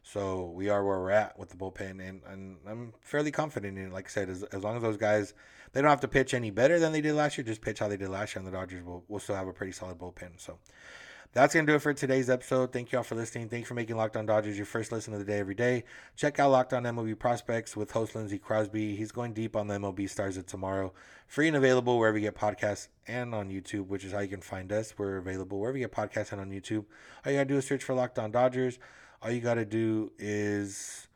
So 0.02 0.46
we 0.54 0.70
are 0.70 0.84
where 0.84 0.98
we're 0.98 1.10
at 1.10 1.38
with 1.38 1.50
the 1.50 1.56
bullpen, 1.56 2.00
and, 2.00 2.22
and 2.26 2.56
I'm 2.66 2.94
fairly 3.00 3.30
confident 3.30 3.76
in 3.76 3.88
it. 3.88 3.92
Like 3.92 4.06
I 4.06 4.08
said, 4.08 4.30
as, 4.30 4.42
as 4.44 4.62
long 4.62 4.76
as 4.76 4.82
those 4.82 4.96
guys 4.96 5.34
they 5.72 5.82
don't 5.82 5.90
have 5.90 6.00
to 6.00 6.08
pitch 6.08 6.34
any 6.34 6.50
better 6.50 6.78
than 6.78 6.92
they 6.92 7.00
did 7.00 7.14
last 7.14 7.36
year, 7.36 7.44
just 7.44 7.60
pitch 7.60 7.78
how 7.78 7.88
they 7.88 7.96
did 7.96 8.08
last 8.08 8.34
year, 8.34 8.40
and 8.40 8.46
the 8.46 8.56
Dodgers 8.56 8.82
will 8.82 9.04
will 9.08 9.20
still 9.20 9.34
have 9.34 9.48
a 9.48 9.52
pretty 9.52 9.72
solid 9.72 9.98
bullpen. 9.98 10.38
So 10.38 10.58
That's 11.34 11.52
going 11.52 11.66
to 11.66 11.72
do 11.72 11.76
it 11.76 11.82
for 11.82 11.92
today's 11.92 12.30
episode. 12.30 12.72
Thank 12.72 12.90
you 12.90 12.98
all 12.98 13.04
for 13.04 13.14
listening. 13.14 13.50
Thanks 13.50 13.68
for 13.68 13.74
making 13.74 13.96
Locked 13.96 14.16
On 14.16 14.24
Dodgers 14.24 14.56
your 14.56 14.64
first 14.64 14.90
listen 14.90 15.12
of 15.12 15.18
the 15.18 15.26
day 15.26 15.38
every 15.38 15.54
day. 15.54 15.84
Check 16.16 16.38
out 16.38 16.50
Locked 16.50 16.72
On 16.72 16.82
MLB 16.84 17.18
Prospects 17.18 17.76
with 17.76 17.90
host 17.90 18.14
Lindsey 18.14 18.38
Crosby. 18.38 18.96
He's 18.96 19.12
going 19.12 19.34
deep 19.34 19.54
on 19.54 19.66
the 19.66 19.74
MLB 19.74 20.08
stars 20.08 20.38
of 20.38 20.46
tomorrow. 20.46 20.94
Free 21.26 21.46
and 21.46 21.56
available 21.56 21.98
wherever 21.98 22.16
you 22.16 22.24
get 22.24 22.34
podcasts 22.34 22.88
and 23.06 23.34
on 23.34 23.50
YouTube, 23.50 23.88
which 23.88 24.04
is 24.04 24.12
how 24.12 24.20
you 24.20 24.28
can 24.28 24.40
find 24.40 24.72
us. 24.72 24.94
We're 24.96 25.18
available 25.18 25.60
wherever 25.60 25.76
you 25.76 25.86
get 25.86 25.94
podcasts 25.94 26.32
and 26.32 26.40
on 26.40 26.50
YouTube. 26.50 26.86
All 27.26 27.30
you 27.30 27.36
got 27.36 27.44
to 27.44 27.44
do 27.44 27.58
is 27.58 27.66
search 27.66 27.84
for 27.84 27.94
Locked 27.94 28.18
On 28.18 28.30
Dodgers. 28.30 28.78
All 29.20 29.30
you 29.30 29.42
got 29.42 29.54
to 29.54 29.66
do 29.66 30.12
is 30.18 31.08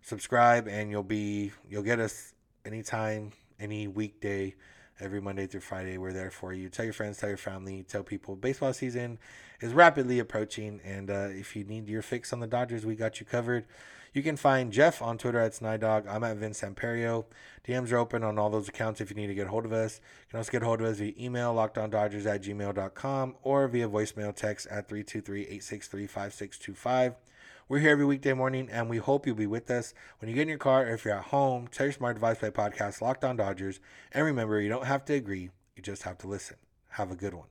subscribe 0.00 0.66
and 0.66 0.90
you'll 0.90 1.02
be 1.02 1.52
you'll 1.68 1.82
get 1.82 2.00
us 2.00 2.32
anytime, 2.64 3.32
any 3.60 3.86
weekday 3.86 4.54
every 5.00 5.20
Monday 5.20 5.46
through 5.46 5.60
Friday. 5.60 5.98
We're 5.98 6.12
there 6.12 6.30
for 6.30 6.52
you. 6.52 6.68
Tell 6.68 6.84
your 6.84 6.94
friends, 6.94 7.18
tell 7.18 7.28
your 7.28 7.38
family, 7.38 7.84
tell 7.88 8.02
people. 8.02 8.36
Baseball 8.36 8.72
season 8.72 9.18
is 9.60 9.72
rapidly 9.72 10.18
approaching, 10.18 10.80
and 10.84 11.10
uh, 11.10 11.28
if 11.30 11.54
you 11.56 11.64
need 11.64 11.88
your 11.88 12.02
fix 12.02 12.32
on 12.32 12.40
the 12.40 12.46
Dodgers, 12.46 12.84
we 12.86 12.94
got 12.94 13.20
you 13.20 13.26
covered. 13.26 13.66
You 14.12 14.22
can 14.22 14.36
find 14.36 14.72
Jeff 14.72 15.02
on 15.02 15.18
Twitter 15.18 15.38
at 15.38 15.52
Snydog. 15.52 16.06
I'm 16.08 16.24
at 16.24 16.36
Vince 16.38 16.60
Samperio. 16.60 17.26
DMs 17.66 17.92
are 17.92 17.98
open 17.98 18.24
on 18.24 18.38
all 18.38 18.50
those 18.50 18.68
accounts 18.68 19.00
if 19.00 19.10
you 19.10 19.16
need 19.16 19.26
to 19.26 19.34
get 19.34 19.48
hold 19.48 19.64
of 19.64 19.72
us. 19.72 20.00
You 20.26 20.30
can 20.30 20.38
also 20.38 20.50
get 20.50 20.62
hold 20.62 20.80
of 20.80 20.86
us 20.86 20.98
via 20.98 21.12
email, 21.18 21.54
lockedondodgers 21.54 22.26
at 22.26 22.42
gmail.com, 22.42 23.36
or 23.42 23.68
via 23.68 23.88
voicemail 23.88 24.34
text 24.34 24.66
at 24.68 24.88
323 24.88 25.42
863 25.42 26.06
5625. 26.06 27.14
We're 27.70 27.80
here 27.80 27.90
every 27.90 28.06
weekday 28.06 28.32
morning, 28.32 28.70
and 28.72 28.88
we 28.88 28.96
hope 28.96 29.26
you'll 29.26 29.36
be 29.36 29.46
with 29.46 29.70
us 29.70 29.92
when 30.18 30.30
you 30.30 30.34
get 30.34 30.44
in 30.44 30.48
your 30.48 30.56
car 30.56 30.86
or 30.86 30.94
if 30.94 31.04
you're 31.04 31.12
at 31.12 31.24
home. 31.24 31.68
Tell 31.68 31.84
your 31.84 31.92
smart 31.92 32.16
device 32.16 32.38
play 32.38 32.48
podcast 32.48 33.02
Locked 33.02 33.24
On 33.24 33.36
Dodgers, 33.36 33.78
and 34.10 34.24
remember, 34.24 34.58
you 34.58 34.70
don't 34.70 34.86
have 34.86 35.04
to 35.04 35.12
agree; 35.12 35.50
you 35.76 35.82
just 35.82 36.04
have 36.04 36.16
to 36.18 36.26
listen. 36.26 36.56
Have 36.92 37.10
a 37.10 37.14
good 37.14 37.34
one. 37.34 37.48